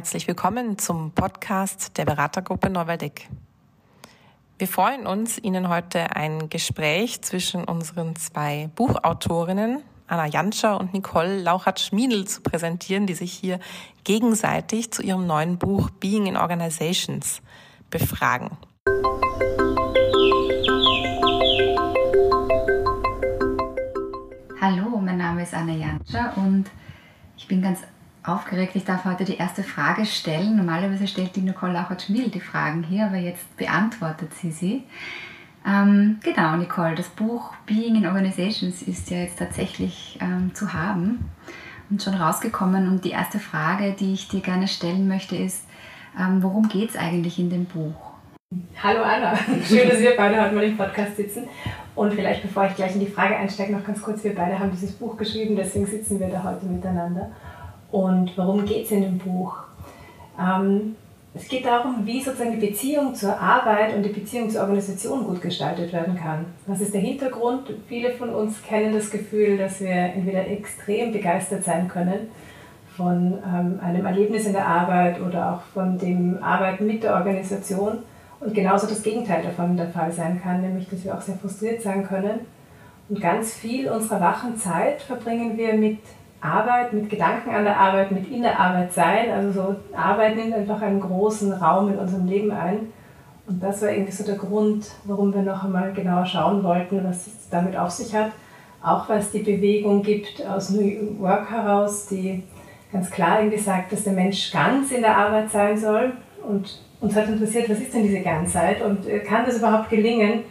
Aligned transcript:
Herzlich 0.00 0.26
willkommen 0.26 0.78
zum 0.78 1.10
Podcast 1.10 1.98
der 1.98 2.06
Beratergruppe 2.06 2.70
Neuwaldeck. 2.70 3.28
Wir 4.56 4.66
freuen 4.66 5.06
uns, 5.06 5.36
Ihnen 5.36 5.68
heute 5.68 6.16
ein 6.16 6.48
Gespräch 6.48 7.20
zwischen 7.20 7.64
unseren 7.64 8.16
zwei 8.16 8.70
Buchautorinnen, 8.76 9.82
Anna 10.06 10.24
Janscher 10.24 10.80
und 10.80 10.94
Nicole 10.94 11.42
Lauchert-Schmiedel, 11.42 12.26
zu 12.26 12.40
präsentieren, 12.40 13.06
die 13.06 13.12
sich 13.12 13.30
hier 13.30 13.60
gegenseitig 14.02 14.90
zu 14.90 15.02
ihrem 15.02 15.26
neuen 15.26 15.58
Buch 15.58 15.90
Being 15.90 16.24
in 16.24 16.38
Organizations 16.38 17.42
befragen. 17.90 18.56
Hallo, 24.62 24.96
mein 24.96 25.18
Name 25.18 25.42
ist 25.42 25.52
Anna 25.52 25.74
Janscher 25.74 26.32
und 26.36 26.70
ich 27.36 27.46
bin 27.46 27.60
ganz 27.60 27.80
aufgeregt. 28.30 28.76
Ich 28.76 28.84
darf 28.84 29.04
heute 29.04 29.24
die 29.24 29.36
erste 29.36 29.62
Frage 29.62 30.06
stellen. 30.06 30.56
Normalerweise 30.56 31.06
stellt 31.06 31.36
die 31.36 31.40
Nicole 31.40 31.72
Lauchert-Schmiel 31.72 32.28
die 32.28 32.40
Fragen 32.40 32.82
hier, 32.82 33.06
aber 33.06 33.16
jetzt 33.16 33.56
beantwortet 33.56 34.32
sie 34.34 34.52
sie. 34.52 34.84
Ähm, 35.66 36.18
genau, 36.22 36.56
Nicole, 36.56 36.94
das 36.94 37.08
Buch 37.08 37.52
Being 37.66 37.96
in 37.96 38.06
Organizations 38.06 38.82
ist 38.82 39.10
ja 39.10 39.18
jetzt 39.18 39.38
tatsächlich 39.38 40.18
ähm, 40.20 40.54
zu 40.54 40.72
haben 40.72 41.30
und 41.90 42.02
schon 42.02 42.14
rausgekommen. 42.14 42.88
Und 42.88 43.04
die 43.04 43.10
erste 43.10 43.38
Frage, 43.38 43.94
die 43.98 44.14
ich 44.14 44.28
dir 44.28 44.40
gerne 44.40 44.68
stellen 44.68 45.06
möchte, 45.08 45.36
ist, 45.36 45.64
ähm, 46.18 46.42
worum 46.42 46.68
geht 46.68 46.90
es 46.90 46.96
eigentlich 46.96 47.38
in 47.38 47.50
dem 47.50 47.66
Buch? 47.66 47.94
Hallo 48.82 49.02
Anna, 49.02 49.36
schön, 49.64 49.88
dass 49.88 50.00
wir 50.00 50.16
beide 50.16 50.42
heute 50.42 50.54
mal 50.54 50.64
im 50.64 50.76
Podcast 50.76 51.16
sitzen. 51.16 51.46
Und 51.94 52.14
vielleicht, 52.14 52.42
bevor 52.42 52.66
ich 52.66 52.74
gleich 52.74 52.94
in 52.94 53.00
die 53.00 53.06
Frage 53.06 53.36
einsteige, 53.36 53.72
noch 53.72 53.84
ganz 53.84 54.00
kurz, 54.00 54.24
wir 54.24 54.34
beide 54.34 54.58
haben 54.58 54.70
dieses 54.70 54.92
Buch 54.92 55.16
geschrieben, 55.16 55.54
deswegen 55.54 55.86
sitzen 55.86 56.18
wir 56.18 56.28
da 56.28 56.42
heute 56.42 56.66
miteinander. 56.66 57.30
Und 57.90 58.36
worum 58.36 58.64
geht 58.64 58.86
es 58.86 58.90
in 58.92 59.02
dem 59.02 59.18
Buch? 59.18 59.56
Ähm, 60.38 60.96
es 61.32 61.46
geht 61.46 61.64
darum, 61.64 62.04
wie 62.04 62.20
sozusagen 62.20 62.58
die 62.58 62.66
Beziehung 62.66 63.14
zur 63.14 63.38
Arbeit 63.38 63.94
und 63.94 64.02
die 64.02 64.08
Beziehung 64.10 64.50
zur 64.50 64.62
Organisation 64.62 65.24
gut 65.24 65.40
gestaltet 65.40 65.92
werden 65.92 66.16
kann. 66.16 66.46
Was 66.66 66.80
ist 66.80 66.92
der 66.92 67.00
Hintergrund? 67.00 67.72
Viele 67.88 68.10
von 68.10 68.30
uns 68.30 68.62
kennen 68.62 68.92
das 68.92 69.10
Gefühl, 69.10 69.56
dass 69.56 69.80
wir 69.80 69.90
entweder 69.90 70.48
extrem 70.48 71.12
begeistert 71.12 71.62
sein 71.62 71.86
können 71.86 72.28
von 72.96 73.38
ähm, 73.46 73.78
einem 73.80 74.04
Erlebnis 74.04 74.46
in 74.46 74.52
der 74.52 74.66
Arbeit 74.66 75.20
oder 75.20 75.54
auch 75.54 75.62
von 75.72 75.98
dem 75.98 76.42
Arbeiten 76.42 76.86
mit 76.86 77.04
der 77.04 77.14
Organisation 77.14 78.00
und 78.40 78.54
genauso 78.54 78.86
das 78.86 79.02
Gegenteil 79.02 79.42
davon 79.42 79.76
der 79.76 79.88
Fall 79.88 80.10
sein 80.10 80.40
kann, 80.42 80.62
nämlich 80.62 80.88
dass 80.88 81.04
wir 81.04 81.14
auch 81.14 81.20
sehr 81.20 81.36
frustriert 81.36 81.80
sein 81.82 82.06
können. 82.06 82.40
Und 83.08 83.20
ganz 83.20 83.54
viel 83.54 83.88
unserer 83.88 84.20
wachen 84.20 84.56
Zeit 84.56 85.02
verbringen 85.02 85.56
wir 85.56 85.74
mit 85.74 85.98
Arbeit, 86.40 86.92
mit 86.92 87.10
Gedanken 87.10 87.50
an 87.50 87.64
der 87.64 87.78
Arbeit, 87.78 88.12
mit 88.12 88.30
in 88.30 88.42
der 88.42 88.58
Arbeit 88.58 88.92
sein. 88.92 89.30
Also 89.30 89.52
so 89.52 89.76
Arbeit 89.96 90.36
nimmt 90.36 90.54
einfach 90.54 90.80
einen 90.80 91.00
großen 91.00 91.52
Raum 91.52 91.92
in 91.92 91.98
unserem 91.98 92.26
Leben 92.26 92.50
ein. 92.50 92.92
Und 93.46 93.62
das 93.62 93.82
war 93.82 93.90
irgendwie 93.90 94.12
so 94.12 94.24
der 94.24 94.36
Grund, 94.36 94.90
warum 95.04 95.34
wir 95.34 95.42
noch 95.42 95.64
einmal 95.64 95.92
genauer 95.92 96.24
schauen 96.24 96.62
wollten, 96.62 97.04
was 97.04 97.26
es 97.26 97.48
damit 97.50 97.76
auf 97.76 97.90
sich 97.90 98.14
hat. 98.14 98.30
Auch 98.82 99.10
es 99.10 99.30
die 99.30 99.40
Bewegung 99.40 100.02
gibt 100.02 100.44
aus 100.46 100.70
New 100.70 101.20
Work 101.20 101.50
heraus, 101.50 102.06
die 102.06 102.44
ganz 102.92 103.10
klar 103.10 103.40
irgendwie 103.40 103.58
sagt, 103.58 103.92
dass 103.92 104.04
der 104.04 104.14
Mensch 104.14 104.50
ganz 104.52 104.90
in 104.92 105.02
der 105.02 105.16
Arbeit 105.16 105.50
sein 105.50 105.76
soll. 105.76 106.12
Und 106.46 106.80
uns 107.00 107.14
hat 107.14 107.28
interessiert, 107.28 107.68
was 107.68 107.80
ist 107.80 107.92
denn 107.92 108.04
diese 108.04 108.20
Ganzheit 108.20 108.82
und 108.82 109.06
äh, 109.06 109.20
kann 109.20 109.44
das 109.44 109.58
überhaupt 109.58 109.90
gelingen, 109.90 110.44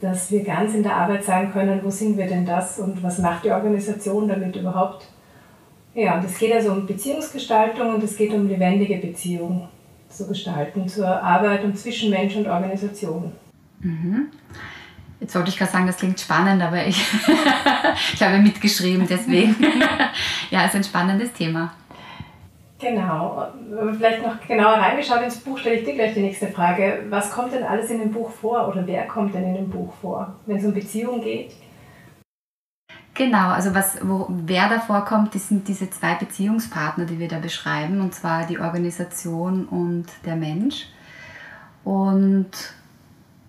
dass 0.00 0.30
wir 0.30 0.42
ganz 0.42 0.74
in 0.74 0.82
der 0.82 0.96
Arbeit 0.96 1.24
sein 1.24 1.52
können, 1.52 1.80
wo 1.82 1.90
sind 1.90 2.16
wir 2.16 2.26
denn 2.26 2.46
das 2.46 2.78
und 2.78 3.02
was 3.02 3.18
macht 3.18 3.44
die 3.44 3.50
Organisation 3.50 4.28
damit 4.28 4.56
überhaupt? 4.56 5.06
Ja, 5.94 6.16
und 6.16 6.24
es 6.24 6.38
geht 6.38 6.52
also 6.52 6.72
um 6.72 6.86
Beziehungsgestaltung 6.86 7.94
und 7.94 8.02
es 8.02 8.16
geht 8.16 8.32
um 8.32 8.48
lebendige 8.48 8.96
Beziehungen 8.96 9.68
zu 10.08 10.26
gestalten 10.26 10.88
zur 10.88 11.06
Arbeit 11.06 11.64
und 11.64 11.78
zwischen 11.78 12.10
Mensch 12.10 12.36
und 12.36 12.48
Organisation. 12.48 13.32
Mhm. 13.80 14.28
Jetzt 15.20 15.34
wollte 15.34 15.50
ich 15.50 15.58
gerade 15.58 15.70
sagen, 15.70 15.86
das 15.86 15.98
klingt 15.98 16.18
spannend, 16.18 16.62
aber 16.62 16.86
ich, 16.86 16.98
ich 18.14 18.22
habe 18.22 18.38
mitgeschrieben, 18.38 19.06
deswegen. 19.08 19.54
ja, 20.50 20.62
es 20.62 20.70
ist 20.70 20.76
ein 20.76 20.84
spannendes 20.84 21.32
Thema. 21.32 21.74
Genau. 22.80 23.46
Vielleicht 23.96 24.22
noch 24.22 24.40
genauer 24.46 24.74
reingeschaut 24.74 25.22
ins 25.22 25.38
Buch, 25.38 25.58
stelle 25.58 25.76
ich 25.76 25.84
dir 25.84 25.94
gleich 25.94 26.14
die 26.14 26.22
nächste 26.22 26.46
Frage. 26.48 27.04
Was 27.10 27.30
kommt 27.30 27.52
denn 27.52 27.62
alles 27.62 27.90
in 27.90 27.98
dem 27.98 28.10
Buch 28.10 28.30
vor 28.30 28.68
oder 28.68 28.86
wer 28.86 29.06
kommt 29.06 29.34
denn 29.34 29.44
in 29.44 29.54
dem 29.54 29.70
Buch 29.70 29.92
vor, 30.00 30.34
wenn 30.46 30.56
es 30.56 30.64
um 30.64 30.72
Beziehungen 30.72 31.20
geht? 31.20 31.52
Genau, 33.12 33.48
also 33.48 33.74
was, 33.74 33.98
wo, 34.02 34.26
wer 34.30 34.70
da 34.70 34.80
vorkommt, 34.80 35.34
das 35.34 35.48
sind 35.48 35.68
diese 35.68 35.90
zwei 35.90 36.14
Beziehungspartner, 36.14 37.04
die 37.04 37.18
wir 37.18 37.28
da 37.28 37.38
beschreiben, 37.38 38.00
und 38.00 38.14
zwar 38.14 38.46
die 38.46 38.58
Organisation 38.58 39.66
und 39.66 40.06
der 40.24 40.36
Mensch. 40.36 40.86
Und 41.84 42.50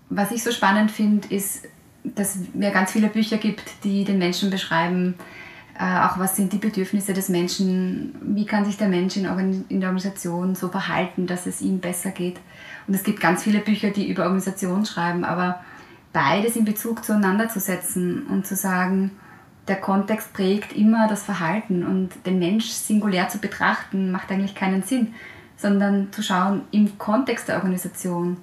was 0.10 0.32
ich 0.32 0.44
so 0.44 0.52
spannend 0.52 0.92
finde, 0.92 1.34
ist, 1.34 1.70
dass 2.04 2.36
es 2.36 2.74
ganz 2.74 2.92
viele 2.92 3.08
Bücher 3.08 3.38
gibt, 3.38 3.86
die 3.86 4.04
den 4.04 4.18
Menschen 4.18 4.50
beschreiben, 4.50 5.16
auch 5.80 6.20
was 6.20 6.36
sind 6.36 6.54
die 6.54 6.58
Bedürfnisse 6.58 7.14
des 7.14 7.30
Menschen, 7.30 8.16
wie 8.22 8.46
kann 8.46 8.66
sich 8.66 8.78
der 8.78 8.88
Mensch 8.88 9.18
in, 9.18 9.66
in 9.70 9.80
der 9.80 9.90
Organisation 9.90 10.56
so 10.56 10.68
verhalten, 10.68 11.28
dass 11.28 11.46
es 11.46 11.62
ihm 11.62 11.80
besser 11.80 12.12
geht. 12.12 12.40
Und 12.88 12.94
es 12.94 13.04
gibt 13.04 13.20
ganz 13.20 13.44
viele 13.44 13.60
Bücher, 13.60 13.90
die 13.90 14.10
über 14.10 14.24
Organisation 14.24 14.86
schreiben, 14.86 15.24
aber 15.24 15.62
beides 16.14 16.56
in 16.56 16.66
Bezug 16.66 17.04
zueinander 17.06 17.50
zu 17.50 17.60
setzen 17.60 18.28
und 18.28 18.46
zu 18.46 18.56
sagen, 18.56 19.12
der 19.68 19.78
Kontext 19.78 20.34
prägt 20.34 20.74
immer 20.74 21.08
das 21.08 21.24
Verhalten 21.24 21.86
und 21.86 22.10
den 22.26 22.40
Mensch 22.40 22.66
singulär 22.66 23.30
zu 23.30 23.38
betrachten, 23.38 24.12
macht 24.12 24.32
eigentlich 24.32 24.56
keinen 24.56 24.84
Sinn, 24.84 25.14
sondern 25.56 26.12
zu 26.12 26.24
schauen 26.24 26.64
im 26.72 26.98
Kontext 26.98 27.48
der 27.48 27.56
Organisation, 27.56 28.38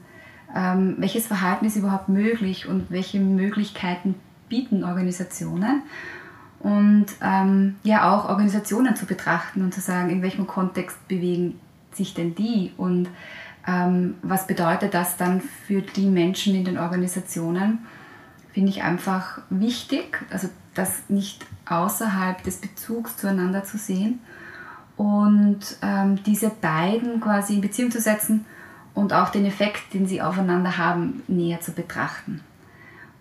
ähm, 0.56 0.94
welches 0.98 1.26
Verhalten 1.26 1.66
ist 1.66 1.76
überhaupt 1.76 2.08
möglich 2.08 2.68
und 2.68 2.90
welche 2.90 3.20
Möglichkeiten 3.20 4.14
bieten 4.48 4.84
Organisationen 4.84 5.82
und 6.60 7.06
ähm, 7.22 7.76
ja 7.82 8.12
auch 8.12 8.28
Organisationen 8.28 8.96
zu 8.96 9.06
betrachten 9.06 9.62
und 9.62 9.72
zu 9.72 9.80
sagen, 9.80 10.10
in 10.10 10.22
welchem 10.22 10.46
Kontext 10.46 11.06
bewegen 11.08 11.58
sich 11.92 12.14
denn 12.14 12.34
die 12.34 12.72
und 12.76 13.08
ähm, 13.66 14.14
was 14.22 14.46
bedeutet 14.46 14.94
das 14.94 15.16
dann 15.16 15.40
für 15.40 15.82
die 15.82 16.06
Menschen 16.06 16.54
in 16.54 16.64
den 16.64 16.78
Organisationen, 16.78 17.80
finde 18.52 18.70
ich 18.70 18.82
einfach 18.82 19.40
wichtig, 19.50 20.24
also 20.30 20.48
das 20.74 21.02
nicht 21.08 21.44
außerhalb 21.68 22.42
des 22.42 22.56
Bezugs 22.56 23.16
zueinander 23.16 23.64
zu 23.64 23.76
sehen 23.76 24.20
und 24.96 25.60
ähm, 25.82 26.22
diese 26.24 26.50
beiden 26.50 27.20
quasi 27.20 27.54
in 27.54 27.60
Beziehung 27.60 27.90
zu 27.90 28.00
setzen 28.00 28.46
und 28.94 29.12
auch 29.12 29.28
den 29.28 29.44
Effekt, 29.44 29.94
den 29.94 30.06
sie 30.06 30.22
aufeinander 30.22 30.76
haben, 30.78 31.22
näher 31.28 31.60
zu 31.60 31.72
betrachten. 31.72 32.40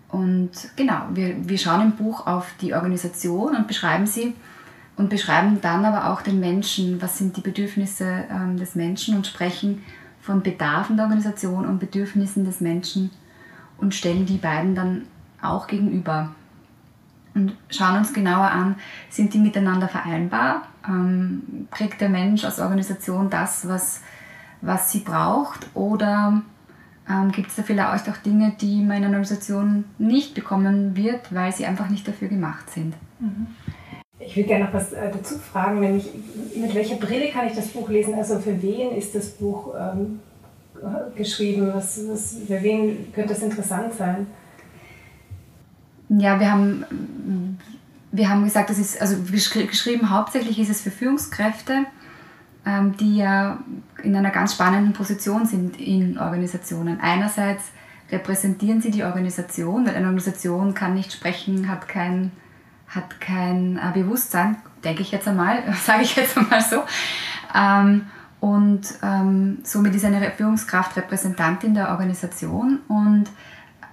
Und 0.08 0.50
genau, 0.76 1.02
wir, 1.12 1.48
wir 1.48 1.58
schauen 1.58 1.82
im 1.82 1.92
Buch 1.92 2.26
auf 2.26 2.50
die 2.60 2.74
Organisation 2.74 3.54
und 3.54 3.68
beschreiben 3.68 4.06
sie 4.06 4.34
und 4.96 5.10
beschreiben 5.10 5.60
dann 5.60 5.84
aber 5.84 6.10
auch 6.10 6.22
den 6.22 6.40
Menschen, 6.40 7.00
was 7.02 7.18
sind 7.18 7.36
die 7.36 7.42
Bedürfnisse 7.42 8.24
ähm, 8.30 8.56
des 8.56 8.74
Menschen 8.74 9.16
und 9.16 9.26
sprechen 9.26 9.82
von 10.20 10.42
Bedarfen 10.42 10.96
der 10.96 11.06
Organisation 11.06 11.66
und 11.66 11.78
Bedürfnissen 11.78 12.44
des 12.44 12.60
Menschen 12.60 13.10
und 13.76 13.94
stellen 13.94 14.26
die 14.26 14.38
beiden 14.38 14.74
dann 14.74 15.02
auch 15.40 15.66
gegenüber 15.66 16.30
und 17.34 17.56
schauen 17.70 17.98
uns 17.98 18.12
genauer 18.12 18.50
an, 18.50 18.76
sind 19.10 19.32
die 19.32 19.38
miteinander 19.38 19.88
vereinbar? 19.88 20.62
Ähm, 20.86 21.68
kriegt 21.70 22.00
der 22.00 22.08
Mensch 22.08 22.44
als 22.44 22.58
Organisation 22.58 23.30
das, 23.30 23.68
was, 23.68 24.02
was 24.60 24.90
sie 24.90 25.00
braucht? 25.00 25.68
Oder 25.74 26.42
ähm, 27.08 27.32
Gibt 27.32 27.48
es 27.48 27.56
da 27.56 27.62
vielleicht 27.62 28.08
auch 28.08 28.16
Dinge, 28.18 28.52
die 28.60 28.86
einer 28.88 29.06
Organisation 29.06 29.84
nicht 29.98 30.34
bekommen 30.34 30.96
wird, 30.96 31.34
weil 31.34 31.52
sie 31.52 31.64
einfach 31.64 31.88
nicht 31.88 32.06
dafür 32.06 32.28
gemacht 32.28 32.70
sind? 32.70 32.94
Mhm. 33.20 33.46
Ich 34.20 34.36
würde 34.36 34.48
gerne 34.48 34.64
noch 34.64 34.74
was 34.74 34.92
äh, 34.92 35.10
dazu 35.10 35.38
fragen, 35.38 35.80
nämlich 35.80 36.10
mit 36.54 36.74
welcher 36.74 36.96
Brille 36.96 37.30
kann 37.30 37.46
ich 37.46 37.54
das 37.54 37.68
Buch 37.68 37.88
lesen? 37.88 38.14
Also 38.14 38.38
für 38.40 38.60
wen 38.60 38.90
ist 38.90 39.14
das 39.14 39.28
Buch 39.30 39.74
ähm, 39.78 40.20
geschrieben? 41.16 41.70
Was, 41.72 42.00
was, 42.08 42.36
für 42.46 42.62
wen 42.62 43.12
könnte 43.14 43.30
das 43.30 43.42
interessant 43.42 43.94
sein? 43.94 44.26
Ja, 46.10 46.40
wir 46.40 46.50
haben, 46.50 47.58
wir 48.12 48.28
haben 48.28 48.44
gesagt, 48.44 48.70
das 48.70 48.78
ist, 48.78 49.00
also 49.00 49.16
geschrieben 49.22 50.10
hauptsächlich 50.10 50.58
ist 50.58 50.70
es 50.70 50.80
für 50.80 50.90
Führungskräfte, 50.90 51.84
die 52.98 53.16
ja 53.16 53.58
in 54.02 54.14
einer 54.16 54.30
ganz 54.30 54.54
spannenden 54.54 54.92
Position 54.92 55.46
sind 55.46 55.80
in 55.80 56.18
Organisationen. 56.18 57.00
Einerseits 57.00 57.64
repräsentieren 58.10 58.80
sie 58.80 58.90
die 58.90 59.04
Organisation, 59.04 59.86
weil 59.86 59.94
eine 59.94 60.06
Organisation 60.06 60.74
kann 60.74 60.94
nicht 60.94 61.12
sprechen, 61.12 61.68
hat 61.68 61.88
kein, 61.88 62.32
hat 62.88 63.20
kein 63.20 63.76
äh, 63.76 63.92
Bewusstsein, 63.92 64.56
denke 64.84 65.02
ich 65.02 65.10
jetzt 65.10 65.28
einmal, 65.28 65.62
sage 65.84 66.02
ich 66.02 66.16
jetzt 66.16 66.36
einmal 66.36 66.62
so. 66.62 66.82
Ähm, 67.54 68.06
und 68.40 68.82
ähm, 69.02 69.58
somit 69.64 69.94
ist 69.94 70.04
eine 70.04 70.30
Führungskraft 70.30 70.96
Repräsentantin 70.96 71.74
der 71.74 71.90
Organisation 71.90 72.78
und 72.86 73.24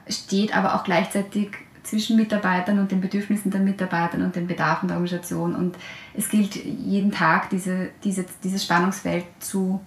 steht 0.07 0.55
aber 0.55 0.75
auch 0.75 0.83
gleichzeitig 0.83 1.64
zwischen 1.85 2.17
Mitarbeitern 2.17 2.79
und 2.79 2.91
den 2.91 3.01
Bedürfnissen 3.01 3.51
der 3.51 3.61
Mitarbeiter 3.61 4.17
und 4.17 4.35
den 4.35 4.47
Bedarfen 4.47 4.87
der 4.87 4.97
Organisation. 4.97 5.55
Und 5.55 5.77
es 6.13 6.29
gilt 6.29 6.55
jeden 6.55 7.11
Tag, 7.11 7.49
diese, 7.49 7.89
diese, 8.03 8.25
dieses 8.43 8.63
Spannungsfeld 8.63 9.25
zu, 9.39 9.79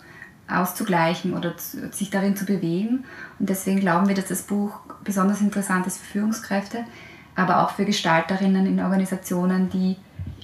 auszugleichen 0.49 1.35
oder 1.35 1.57
zu, 1.57 1.91
sich 1.93 2.11
darin 2.11 2.37
zu 2.37 2.47
bewegen. 2.47 3.05
Und 3.39 3.49
deswegen 3.49 3.81
glauben 3.81 4.09
wir, 4.09 4.15
dass 4.15 4.29
das 4.29 4.43
Buch 4.43 4.81
besonders 5.05 5.41
interessant 5.41 5.87
ist 5.87 5.99
für 5.99 6.13
Führungskräfte, 6.13 6.85
aber 7.37 7.63
auch 7.63 7.71
für 7.71 7.85
Gestalterinnen 7.85 8.67
in 8.67 8.81
Organisationen, 8.81 9.69
die 9.71 9.97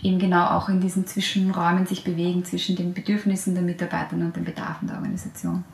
eben 0.02 0.18
genau 0.18 0.46
auch 0.48 0.68
in 0.68 0.80
diesen 0.80 1.06
Zwischenräumen 1.06 1.86
sich 1.86 2.04
bewegen 2.04 2.44
zwischen 2.44 2.76
den 2.76 2.92
Bedürfnissen 2.92 3.54
der 3.54 3.62
Mitarbeiter 3.62 4.14
und 4.14 4.36
den 4.36 4.44
Bedarfen 4.44 4.88
der 4.88 4.96
Organisation. 4.96 5.64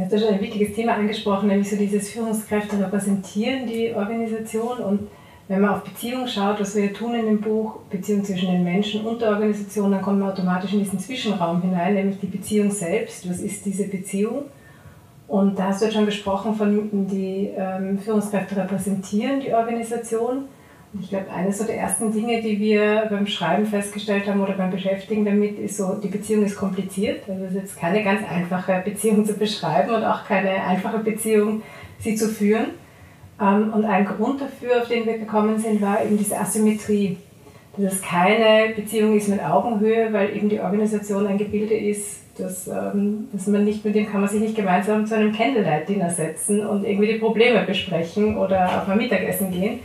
Du 0.00 0.06
hast 0.06 0.12
ja 0.12 0.18
schon 0.18 0.34
ein 0.34 0.40
wichtiges 0.40 0.74
Thema 0.74 0.94
angesprochen, 0.94 1.48
nämlich 1.48 1.68
so 1.68 1.76
dieses 1.76 2.08
Führungskräfte 2.08 2.78
repräsentieren 2.78 3.66
die 3.66 3.92
Organisation 3.94 4.78
und 4.78 5.08
wenn 5.46 5.60
man 5.60 5.74
auf 5.74 5.84
Beziehungen 5.84 6.26
schaut, 6.26 6.58
was 6.58 6.74
wir 6.74 6.94
tun 6.94 7.14
in 7.14 7.26
dem 7.26 7.40
Buch, 7.42 7.80
Beziehung 7.90 8.24
zwischen 8.24 8.50
den 8.50 8.64
Menschen 8.64 9.04
und 9.04 9.20
der 9.20 9.28
Organisation, 9.28 9.90
dann 9.90 10.00
kommen 10.00 10.20
wir 10.20 10.28
automatisch 10.28 10.72
in 10.72 10.78
diesen 10.78 10.98
Zwischenraum 10.98 11.60
hinein, 11.60 11.94
nämlich 11.94 12.18
die 12.18 12.28
Beziehung 12.28 12.70
selbst. 12.70 13.28
Was 13.28 13.40
ist 13.40 13.66
diese 13.66 13.88
Beziehung? 13.88 14.44
Und 15.28 15.58
da 15.58 15.64
hast 15.64 15.82
du 15.82 15.84
jetzt 15.84 15.94
schon 15.94 16.06
gesprochen 16.06 16.54
von 16.54 17.06
die 17.06 17.50
ähm, 17.54 17.98
Führungskräfte 17.98 18.56
repräsentieren 18.56 19.40
die 19.40 19.52
Organisation. 19.52 20.44
Ich 20.98 21.08
glaube, 21.08 21.30
eines 21.30 21.64
der 21.64 21.76
ersten 21.76 22.12
Dinge, 22.12 22.42
die 22.42 22.58
wir 22.58 23.06
beim 23.08 23.26
Schreiben 23.26 23.64
festgestellt 23.64 24.26
haben 24.26 24.40
oder 24.40 24.54
beim 24.54 24.70
Beschäftigen 24.70 25.24
damit, 25.24 25.56
ist 25.58 25.76
so, 25.76 25.94
die 25.94 26.08
Beziehung 26.08 26.44
ist 26.44 26.56
kompliziert. 26.56 27.22
Also 27.28 27.44
es 27.44 27.50
ist 27.52 27.60
jetzt 27.60 27.78
keine 27.78 28.02
ganz 28.02 28.22
einfache 28.28 28.82
Beziehung 28.84 29.24
zu 29.24 29.34
beschreiben 29.34 29.94
und 29.94 30.02
auch 30.02 30.24
keine 30.24 30.50
einfache 30.64 30.98
Beziehung, 30.98 31.62
sie 32.00 32.16
zu 32.16 32.28
führen. 32.28 32.70
Ähm, 33.40 33.72
und 33.72 33.84
ein 33.84 34.04
Grund 34.04 34.40
dafür, 34.40 34.82
auf 34.82 34.88
den 34.88 35.06
wir 35.06 35.18
gekommen 35.18 35.58
sind, 35.58 35.80
war 35.80 36.04
eben 36.04 36.18
diese 36.18 36.36
Asymmetrie. 36.36 37.18
Dass 37.76 37.94
es 37.94 38.02
keine 38.02 38.74
Beziehung 38.74 39.16
ist 39.16 39.28
mit 39.28 39.40
Augenhöhe, 39.40 40.12
weil 40.12 40.36
eben 40.36 40.48
die 40.48 40.58
Organisation 40.58 41.24
ein 41.28 41.38
Gebilde 41.38 41.74
ist, 41.74 42.22
dass, 42.36 42.66
ähm, 42.66 43.28
dass 43.32 43.46
man 43.46 43.64
nicht, 43.64 43.84
mit 43.84 43.94
dem 43.94 44.10
kann 44.10 44.22
man 44.22 44.28
sich 44.28 44.40
nicht 44.40 44.56
gemeinsam 44.56 45.06
zu 45.06 45.14
einem 45.14 45.32
Candlelight-Dinner 45.32 46.10
setzen 46.10 46.66
und 46.66 46.84
irgendwie 46.84 47.12
die 47.12 47.18
Probleme 47.20 47.62
besprechen 47.62 48.36
oder 48.36 48.82
auf 48.82 48.88
ein 48.88 48.98
Mittagessen 48.98 49.52
gehen 49.52 49.78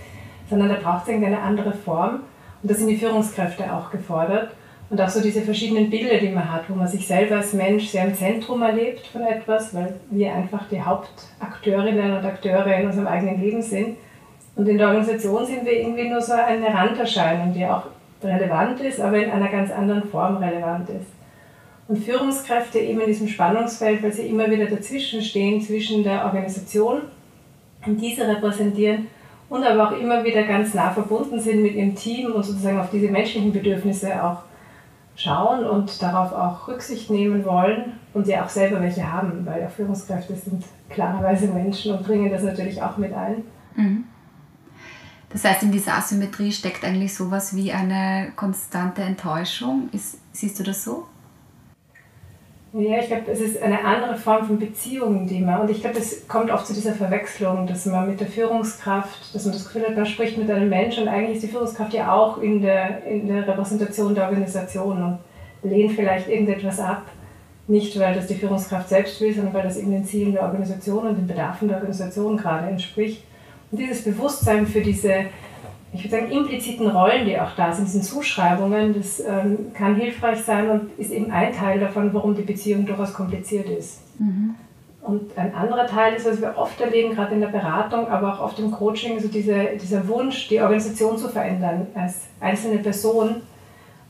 sondern 0.49 0.69
da 0.69 0.75
braucht 0.75 1.07
es 1.07 1.13
eine 1.13 1.39
andere 1.39 1.73
Form. 1.73 2.21
Und 2.61 2.71
da 2.71 2.73
sind 2.73 2.87
die 2.87 2.97
Führungskräfte 2.97 3.71
auch 3.71 3.91
gefordert. 3.91 4.51
Und 4.89 5.01
auch 5.01 5.09
so 5.09 5.21
diese 5.21 5.41
verschiedenen 5.41 5.89
Bilder, 5.89 6.19
die 6.19 6.29
man 6.29 6.51
hat, 6.51 6.69
wo 6.69 6.75
man 6.75 6.87
sich 6.87 7.07
selber 7.07 7.37
als 7.37 7.53
Mensch 7.53 7.87
sehr 7.87 8.05
im 8.05 8.13
Zentrum 8.13 8.61
erlebt 8.61 9.07
von 9.07 9.23
etwas, 9.23 9.73
weil 9.73 9.95
wir 10.11 10.33
einfach 10.33 10.67
die 10.69 10.81
Hauptakteurinnen 10.81 12.17
und 12.17 12.25
Akteure 12.25 12.77
in 12.77 12.85
unserem 12.85 13.07
eigenen 13.07 13.41
Leben 13.41 13.61
sind. 13.61 13.97
Und 14.55 14.67
in 14.67 14.77
der 14.77 14.87
Organisation 14.87 15.45
sind 15.45 15.65
wir 15.65 15.73
irgendwie 15.73 16.07
nur 16.07 16.21
so 16.21 16.33
eine 16.33 16.67
Randerscheinung, 16.67 17.53
die 17.53 17.65
auch 17.65 17.87
relevant 18.23 18.79
ist, 18.81 19.01
aber 19.01 19.17
in 19.17 19.31
einer 19.31 19.49
ganz 19.49 19.71
anderen 19.71 20.03
Form 20.03 20.37
relevant 20.37 20.89
ist. 20.89 21.07
Und 21.87 21.97
Führungskräfte 21.97 22.79
eben 22.79 23.01
in 23.01 23.07
diesem 23.07 23.27
Spannungsfeld, 23.27 24.01
weil 24.01 24.11
sie 24.11 24.27
immer 24.27 24.49
wieder 24.49 24.65
dazwischen 24.65 25.21
stehen, 25.21 25.61
zwischen 25.61 26.03
der 26.03 26.25
Organisation 26.25 27.01
und 27.85 28.01
diese 28.01 28.27
repräsentieren 28.27 29.07
und 29.49 29.63
aber 29.63 29.89
auch 29.89 29.97
immer 29.97 30.23
wieder 30.23 30.43
ganz 30.43 30.73
nah 30.73 30.91
verbunden 30.91 31.39
sind 31.39 31.61
mit 31.61 31.75
ihrem 31.75 31.95
Team 31.95 32.31
und 32.31 32.43
sozusagen 32.43 32.79
auf 32.79 32.89
diese 32.91 33.09
menschlichen 33.09 33.53
Bedürfnisse 33.53 34.23
auch 34.23 34.39
schauen 35.15 35.65
und 35.65 36.01
darauf 36.01 36.33
auch 36.33 36.67
Rücksicht 36.67 37.09
nehmen 37.09 37.45
wollen 37.45 37.93
und 38.13 38.27
ja 38.27 38.43
auch 38.43 38.49
selber 38.49 38.81
welche 38.81 39.11
haben, 39.11 39.45
weil 39.45 39.61
ja 39.61 39.69
Führungskräfte 39.69 40.35
sind 40.35 40.63
klarerweise 40.89 41.47
Menschen 41.47 41.93
und 41.93 42.05
bringen 42.05 42.29
das 42.29 42.43
natürlich 42.43 42.81
auch 42.81 42.97
mit 42.97 43.13
ein. 43.13 43.43
Mhm. 43.75 44.05
Das 45.29 45.43
heißt, 45.43 45.63
in 45.63 45.71
dieser 45.71 45.95
Asymmetrie 45.97 46.51
steckt 46.51 46.85
eigentlich 46.85 47.13
sowas 47.13 47.55
wie 47.55 47.71
eine 47.71 48.31
konstante 48.35 49.01
Enttäuschung. 49.01 49.89
Ist, 49.91 50.17
siehst 50.31 50.59
du 50.59 50.63
das 50.63 50.83
so? 50.83 51.07
Ja, 52.77 52.99
ich 52.99 53.07
glaube, 53.07 53.31
es 53.31 53.39
ist 53.39 53.61
eine 53.61 53.85
andere 53.85 54.17
Form 54.17 54.45
von 54.45 54.59
Beziehungen, 54.59 55.25
die 55.27 55.39
man, 55.39 55.61
und 55.61 55.69
ich 55.69 55.79
glaube, 55.79 55.97
es 55.97 56.27
kommt 56.27 56.51
oft 56.51 56.67
zu 56.67 56.73
dieser 56.73 56.91
Verwechslung, 56.91 57.65
dass 57.67 57.85
man 57.85 58.09
mit 58.09 58.19
der 58.19 58.27
Führungskraft, 58.27 59.33
dass 59.33 59.45
man 59.45 59.53
das 59.53 59.63
Gefühl 59.63 59.87
hat, 59.87 59.95
man 59.95 60.05
spricht 60.05 60.37
mit 60.37 60.51
einem 60.51 60.67
Menschen 60.67 61.03
und 61.03 61.09
eigentlich 61.09 61.37
ist 61.37 61.43
die 61.43 61.47
Führungskraft 61.47 61.93
ja 61.93 62.11
auch 62.11 62.41
in 62.41 62.61
der, 62.61 63.05
in 63.05 63.29
der 63.29 63.47
Repräsentation 63.47 64.13
der 64.13 64.25
Organisation 64.25 65.01
und 65.01 65.19
lehnt 65.63 65.93
vielleicht 65.93 66.27
irgendetwas 66.27 66.81
ab. 66.81 67.03
Nicht, 67.67 67.97
weil 67.97 68.13
das 68.13 68.27
die 68.27 68.35
Führungskraft 68.35 68.89
selbst 68.89 69.21
will, 69.21 69.33
sondern 69.33 69.53
weil 69.53 69.63
das 69.63 69.77
eben 69.77 69.91
den 69.91 70.03
Zielen 70.03 70.33
der 70.33 70.43
Organisation 70.43 71.07
und 71.07 71.15
den 71.15 71.27
Bedarfen 71.27 71.69
der 71.69 71.77
Organisation 71.77 72.35
gerade 72.35 72.67
entspricht. 72.67 73.23
Und 73.71 73.79
dieses 73.79 74.03
Bewusstsein 74.03 74.67
für 74.67 74.81
diese 74.81 75.27
ich 75.95 76.03
würde 76.03 76.17
sagen, 76.17 76.31
impliziten 76.31 76.87
Rollen, 76.87 77.25
die 77.25 77.39
auch 77.39 77.55
da 77.55 77.71
sind, 77.71 77.87
diesen 77.87 78.03
Zuschreibungen, 78.03 78.93
das 78.93 79.19
ähm, 79.19 79.73
kann 79.73 79.95
hilfreich 79.95 80.41
sein 80.41 80.69
und 80.69 80.97
ist 80.97 81.11
eben 81.11 81.31
ein 81.31 81.53
Teil 81.53 81.79
davon, 81.79 82.13
warum 82.13 82.35
die 82.35 82.43
Beziehung 82.43 82.85
durchaus 82.85 83.13
kompliziert 83.13 83.69
ist. 83.69 84.01
Mhm. 84.19 84.55
Und 85.01 85.37
ein 85.37 85.53
anderer 85.53 85.85
Teil 85.85 86.15
ist, 86.15 86.25
was 86.25 86.41
wir 86.41 86.57
oft 86.57 86.81
erleben, 86.81 87.13
gerade 87.13 87.35
in 87.35 87.41
der 87.41 87.49
Beratung, 87.49 88.07
aber 88.07 88.33
auch 88.33 88.41
oft 88.41 88.59
im 88.59 88.71
Coaching, 88.71 89.19
so 89.19 89.27
diese, 89.27 89.77
dieser 89.79 90.07
Wunsch, 90.07 90.47
die 90.47 90.59
Organisation 90.59 91.17
zu 91.17 91.29
verändern 91.29 91.87
als 91.93 92.21
einzelne 92.39 92.79
Person. 92.79 93.43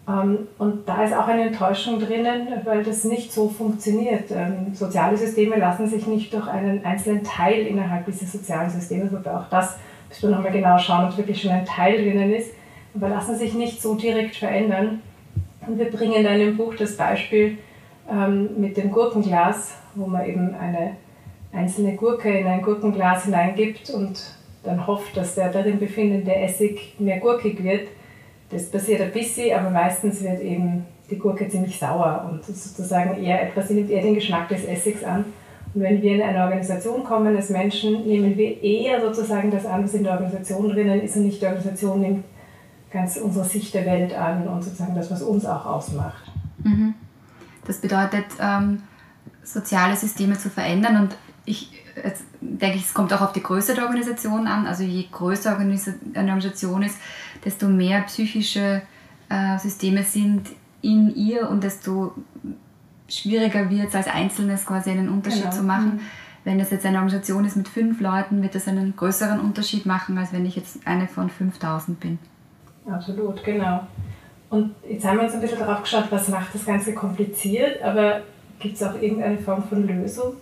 Ähm, 0.08 0.48
und 0.58 0.88
da 0.88 1.04
ist 1.04 1.14
auch 1.14 1.28
eine 1.28 1.48
Enttäuschung 1.48 2.00
drinnen, 2.00 2.48
weil 2.64 2.84
das 2.84 3.04
nicht 3.04 3.34
so 3.34 3.50
funktioniert. 3.50 4.32
Ähm, 4.32 4.74
soziale 4.74 5.18
Systeme 5.18 5.58
lassen 5.58 5.88
sich 5.88 6.08
nicht 6.08 6.34
durch 6.34 6.48
einen 6.48 6.86
einzelnen 6.86 7.24
Teil 7.24 7.66
innerhalb 7.68 8.06
dieses 8.06 8.32
sozialen 8.32 8.70
Systems, 8.70 9.12
wobei 9.12 9.36
auch 9.36 9.50
das 9.50 9.78
müssen 10.10 10.30
wir 10.30 10.36
nochmal 10.36 10.52
genau 10.52 10.78
schauen, 10.78 11.06
ob 11.06 11.18
wirklich 11.18 11.42
schon 11.42 11.52
ein 11.52 11.66
Teil 11.66 11.98
drinnen 11.98 12.34
ist, 12.34 12.54
aber 12.96 13.10
lassen 13.10 13.38
sich 13.38 13.54
nicht 13.54 13.82
so 13.82 13.96
direkt 13.96 14.36
verändern. 14.36 15.02
Und 15.68 15.80
wir 15.80 15.90
bringen 15.90 16.24
dann 16.24 16.40
im 16.40 16.58
Buch 16.58 16.76
das 16.76 16.96
Beispiel 16.96 17.58
ähm, 18.10 18.50
mit 18.60 18.78
dem 18.78 18.92
Gurkenglas, 18.92 19.76
wo 19.96 20.06
man 20.06 20.26
eben 20.26 20.54
eine 20.56 20.92
einzelne 21.52 21.96
Gurke 21.96 22.38
in 22.38 22.48
ein 22.48 22.62
Gurkenglas 22.62 23.26
hineingibt 23.26 23.90
und 23.90 24.22
dann 24.64 24.86
hofft, 24.86 25.16
dass 25.16 25.36
der 25.36 25.52
darin 25.52 25.80
befindende 25.80 26.36
Essig 26.36 26.96
mehr 27.00 27.20
gurkig 27.20 27.64
wird. 27.64 27.88
Das 28.50 28.70
passiert 28.70 29.02
ein 29.02 29.12
bisschen, 29.12 29.58
aber 29.58 29.70
meistens 29.70 30.24
wird 30.24 30.42
eben 30.42 30.86
die 31.10 31.18
Gurke 31.18 31.48
ziemlich 31.48 31.78
sauer 31.78 32.30
und 32.32 32.44
sozusagen 32.44 33.24
eher 33.24 33.44
etwas, 33.44 33.68
sie 33.68 33.76
nimmt 33.76 33.92
eher 33.92 34.02
den 34.02 34.16
Geschmack 34.16 34.50
des 34.50 34.66
Essigs 34.66 35.04
an 35.04 35.26
wenn 35.76 36.02
wir 36.02 36.16
in 36.16 36.22
eine 36.22 36.44
Organisation 36.44 37.04
kommen 37.04 37.36
als 37.36 37.50
Menschen, 37.50 38.08
nehmen 38.08 38.36
wir 38.38 38.62
eher 38.64 39.02
sozusagen 39.02 39.52
das 39.52 39.66
an, 39.66 39.84
was 39.84 39.94
in 39.94 40.04
der 40.04 40.14
Organisation 40.14 40.70
drinnen 40.70 41.02
ist 41.02 41.16
und 41.18 41.26
nicht 41.26 41.42
die 41.42 41.46
Organisation 41.46 42.02
nimmt 42.02 42.26
ganz 42.92 43.18
unsere 43.18 43.46
Sicht 43.46 43.74
der 43.74 43.86
Welt 43.86 44.14
an 44.14 44.48
und 44.48 44.64
sozusagen 44.64 44.96
das, 44.96 45.12
was 45.12 45.22
uns 45.22 45.46
auch 45.46 45.66
ausmacht. 45.66 46.32
Mhm. 46.64 46.94
Das 47.66 47.80
bedeutet, 47.80 48.26
ähm, 48.40 48.84
soziale 49.44 49.96
Systeme 49.96 50.38
zu 50.38 50.50
verändern 50.50 51.02
und 51.02 51.18
ich 51.44 51.72
denke 52.42 52.80
es 52.80 52.94
kommt 52.94 53.14
auch 53.14 53.22
auf 53.22 53.34
die 53.34 53.44
Größe 53.44 53.74
der 53.74 53.86
Organisation 53.86 54.48
an. 54.48 54.68
Also 54.68 54.84
je 54.84 55.06
größer 55.12 55.58
eine 55.58 55.78
Organisation 56.16 56.84
ist, 56.84 56.98
desto 57.44 57.68
mehr 57.68 58.02
psychische 58.02 58.82
äh, 59.30 59.58
Systeme 59.60 60.04
sind 60.04 60.48
in 60.82 61.16
ihr 61.16 61.50
und 61.50 61.64
desto 61.64 62.14
schwieriger 63.08 63.70
wird 63.70 63.90
es 63.90 63.96
als 63.96 64.08
Einzelnes 64.08 64.66
quasi 64.66 64.92
einen 64.92 65.10
Unterschied 65.10 65.44
genau. 65.44 65.56
zu 65.56 65.64
machen. 65.64 65.96
Mhm. 65.96 66.00
Wenn 66.44 66.60
das 66.60 66.70
jetzt 66.70 66.86
eine 66.86 66.98
Organisation 66.98 67.44
ist 67.46 67.56
mit 67.56 67.68
fünf 67.68 68.00
Leuten, 68.02 68.42
wird 68.44 68.54
das 68.54 68.68
einen 68.68 68.96
größeren 68.96 69.40
Unterschied 69.40 69.86
machen, 69.86 70.18
als 70.18 70.32
wenn 70.32 70.46
ich 70.46 70.56
jetzt 70.56 70.86
eine 70.86 71.08
von 71.08 71.30
5000 71.30 72.00
bin. 72.00 72.20
Absolut, 72.90 73.44
genau. 73.44 73.88
Und 74.50 74.76
jetzt 74.88 75.06
haben 75.06 75.18
wir 75.18 75.24
uns 75.24 75.34
ein 75.34 75.42
bisschen 75.42 75.60
darauf 75.60 75.82
geschaut, 75.82 76.06
was 76.12 76.30
macht 76.30 76.54
das 76.54 76.66
Ganze 76.66 76.94
kompliziert, 76.94 77.82
aber 77.82 78.22
gibt 78.60 78.76
es 78.76 78.84
auch 78.84 78.94
irgendeine 79.02 79.40
Form 79.40 79.64
von 79.64 79.88
Lösung? 79.88 80.36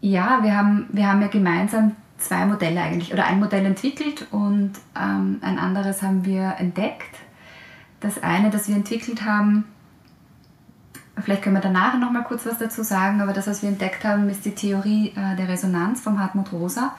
Ja, 0.00 0.40
wir 0.42 0.56
haben, 0.56 0.88
wir 0.92 1.10
haben 1.10 1.22
ja 1.22 1.28
gemeinsam 1.28 1.92
zwei 2.18 2.44
Modelle 2.44 2.80
eigentlich, 2.80 3.12
oder 3.12 3.26
ein 3.26 3.38
Modell 3.38 3.64
entwickelt 3.64 4.26
und 4.32 4.72
ähm, 5.00 5.38
ein 5.42 5.58
anderes 5.58 6.02
haben 6.02 6.24
wir 6.24 6.54
entdeckt. 6.58 7.16
Das 8.00 8.22
eine, 8.22 8.50
das 8.50 8.68
wir 8.68 8.76
entwickelt 8.76 9.24
haben, 9.24 9.64
Vielleicht 11.22 11.42
können 11.42 11.56
wir 11.56 11.62
danach 11.62 11.98
noch 11.98 12.10
mal 12.10 12.24
kurz 12.24 12.44
was 12.44 12.58
dazu 12.58 12.82
sagen, 12.82 13.20
aber 13.20 13.32
das, 13.32 13.46
was 13.46 13.62
wir 13.62 13.68
entdeckt 13.68 14.04
haben, 14.04 14.28
ist 14.28 14.44
die 14.44 14.54
Theorie 14.54 15.12
äh, 15.16 15.36
der 15.36 15.48
Resonanz 15.48 16.00
von 16.00 16.20
Hartmut 16.20 16.52
Rosa. 16.52 16.94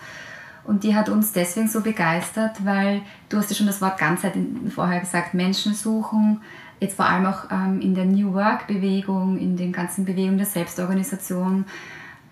Und 0.64 0.84
die 0.84 0.96
hat 0.96 1.10
uns 1.10 1.32
deswegen 1.32 1.68
so 1.68 1.82
begeistert, 1.82 2.66
weil 2.66 3.02
du 3.30 3.38
hast 3.38 3.50
ja 3.50 3.56
schon 3.56 3.68
das 3.68 3.82
Wort 3.82 4.00
Ganzheit 4.00 4.34
vorher 4.74 5.00
gesagt, 5.00 5.34
Menschen 5.34 5.74
suchen, 5.74 6.42
jetzt 6.80 6.96
vor 6.96 7.06
allem 7.06 7.26
auch 7.28 7.52
ähm, 7.52 7.82
in 7.82 7.94
der 7.94 8.06
New 8.06 8.34
Work-Bewegung, 8.34 9.38
in 9.38 9.58
den 9.58 9.72
ganzen 9.72 10.06
Bewegungen 10.06 10.38
der 10.38 10.48
Selbstorganisation, 10.48 11.66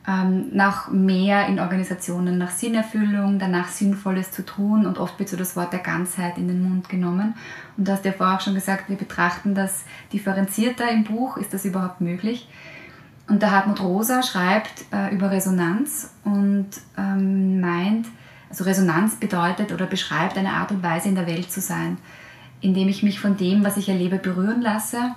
ähm, 0.07 0.47
nach 0.51 0.91
mehr 0.91 1.47
in 1.47 1.59
Organisationen, 1.59 2.37
nach 2.37 2.51
Sinnerfüllung, 2.51 3.39
danach 3.39 3.69
Sinnvolles 3.69 4.31
zu 4.31 4.45
tun 4.45 4.85
und 4.85 4.97
oft 4.97 5.17
wird 5.17 5.29
so 5.29 5.37
das 5.37 5.55
Wort 5.55 5.71
der 5.71 5.79
Ganzheit 5.79 6.37
in 6.37 6.47
den 6.47 6.61
Mund 6.61 6.89
genommen. 6.89 7.35
Und 7.77 7.87
du 7.87 7.91
hast 7.91 8.03
ja 8.03 8.11
vorher 8.11 8.35
auch 8.35 8.41
schon 8.41 8.55
gesagt, 8.55 8.89
wir 8.89 8.97
betrachten 8.97 9.55
das 9.55 9.83
differenzierter 10.11 10.89
im 10.91 11.05
Buch, 11.05 11.37
ist 11.37 11.53
das 11.53 11.63
überhaupt 11.65 12.01
möglich? 12.01 12.49
Und 13.29 13.41
der 13.41 13.51
Hartmut 13.51 13.81
Rosa 13.81 14.21
schreibt 14.21 14.85
äh, 14.91 15.13
über 15.15 15.31
Resonanz 15.31 16.13
und 16.25 16.67
ähm, 16.97 17.61
meint, 17.61 18.07
Also 18.49 18.65
Resonanz 18.65 19.15
bedeutet 19.15 19.71
oder 19.71 19.85
beschreibt 19.85 20.37
eine 20.37 20.51
Art 20.51 20.71
und 20.71 20.83
Weise 20.83 21.07
in 21.07 21.15
der 21.15 21.25
Welt 21.25 21.49
zu 21.49 21.61
sein, 21.61 21.97
indem 22.59 22.89
ich 22.89 23.01
mich 23.01 23.19
von 23.19 23.37
dem, 23.37 23.63
was 23.63 23.77
ich 23.77 23.87
erlebe, 23.89 24.17
berühren 24.17 24.61
lasse, 24.61 25.15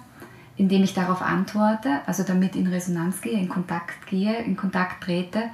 indem 0.56 0.82
ich 0.82 0.94
darauf 0.94 1.22
antworte, 1.22 2.00
also 2.06 2.22
damit 2.22 2.56
in 2.56 2.66
Resonanz 2.66 3.20
gehe, 3.20 3.38
in 3.38 3.48
Kontakt 3.48 4.06
gehe, 4.06 4.38
in 4.42 4.56
Kontakt 4.56 5.04
trete. 5.04 5.44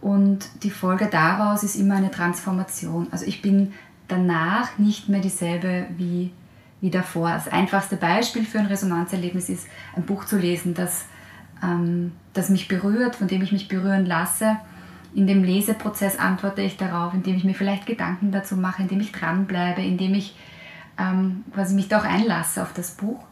Und 0.00 0.62
die 0.62 0.70
Folge 0.70 1.08
daraus 1.10 1.62
ist 1.62 1.74
immer 1.74 1.96
eine 1.96 2.10
Transformation. 2.10 3.08
Also 3.10 3.24
ich 3.26 3.42
bin 3.42 3.72
danach 4.08 4.78
nicht 4.78 5.08
mehr 5.08 5.20
dieselbe 5.20 5.86
wie, 5.96 6.32
wie 6.80 6.90
davor. 6.90 7.30
Das 7.30 7.48
einfachste 7.48 7.96
Beispiel 7.96 8.44
für 8.44 8.58
ein 8.58 8.66
Resonanzerlebnis 8.66 9.48
ist, 9.48 9.66
ein 9.96 10.04
Buch 10.04 10.24
zu 10.24 10.38
lesen, 10.38 10.74
das, 10.74 11.06
ähm, 11.62 12.12
das 12.32 12.48
mich 12.48 12.68
berührt, 12.68 13.16
von 13.16 13.26
dem 13.26 13.42
ich 13.42 13.50
mich 13.50 13.66
berühren 13.66 14.06
lasse. 14.06 14.56
In 15.12 15.26
dem 15.26 15.42
Leseprozess 15.42 16.18
antworte 16.18 16.62
ich 16.62 16.76
darauf, 16.76 17.14
indem 17.14 17.36
ich 17.36 17.44
mir 17.44 17.54
vielleicht 17.54 17.86
Gedanken 17.86 18.30
dazu 18.30 18.56
mache, 18.56 18.82
indem 18.82 19.00
ich 19.00 19.10
dranbleibe, 19.10 19.82
indem 19.82 20.14
ich 20.14 20.36
ähm, 20.98 21.44
quasi 21.52 21.74
mich 21.74 21.88
da 21.88 21.98
auch 21.98 22.04
einlasse 22.04 22.62
auf 22.62 22.72
das 22.74 22.92
Buch. 22.92 23.24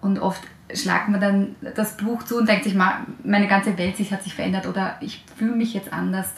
Und 0.00 0.18
oft 0.18 0.42
schlagt 0.72 1.08
man 1.08 1.20
dann 1.20 1.56
das 1.74 1.96
Buch 1.96 2.22
zu 2.22 2.38
und 2.38 2.48
denkt 2.48 2.64
sich, 2.64 2.74
meine 2.74 3.48
ganze 3.48 3.76
Welt 3.76 3.98
hat 4.10 4.22
sich 4.22 4.34
verändert 4.34 4.66
oder 4.66 4.96
ich 5.00 5.24
fühle 5.36 5.56
mich 5.56 5.74
jetzt 5.74 5.92
anders, 5.92 6.32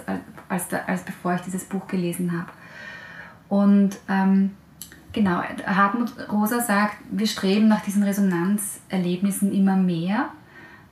als, 0.48 0.72
als, 0.72 0.88
als 0.88 1.02
bevor 1.02 1.34
ich 1.34 1.42
dieses 1.42 1.64
Buch 1.64 1.86
gelesen 1.86 2.32
habe. 2.36 2.50
Und 3.48 3.96
ähm, 4.08 4.50
genau, 5.12 5.42
Hartmut 5.64 6.12
Rosa 6.30 6.60
sagt, 6.60 6.96
wir 7.10 7.26
streben 7.26 7.68
nach 7.68 7.82
diesen 7.82 8.02
Resonanzerlebnissen 8.02 9.52
immer 9.52 9.76
mehr, 9.76 10.30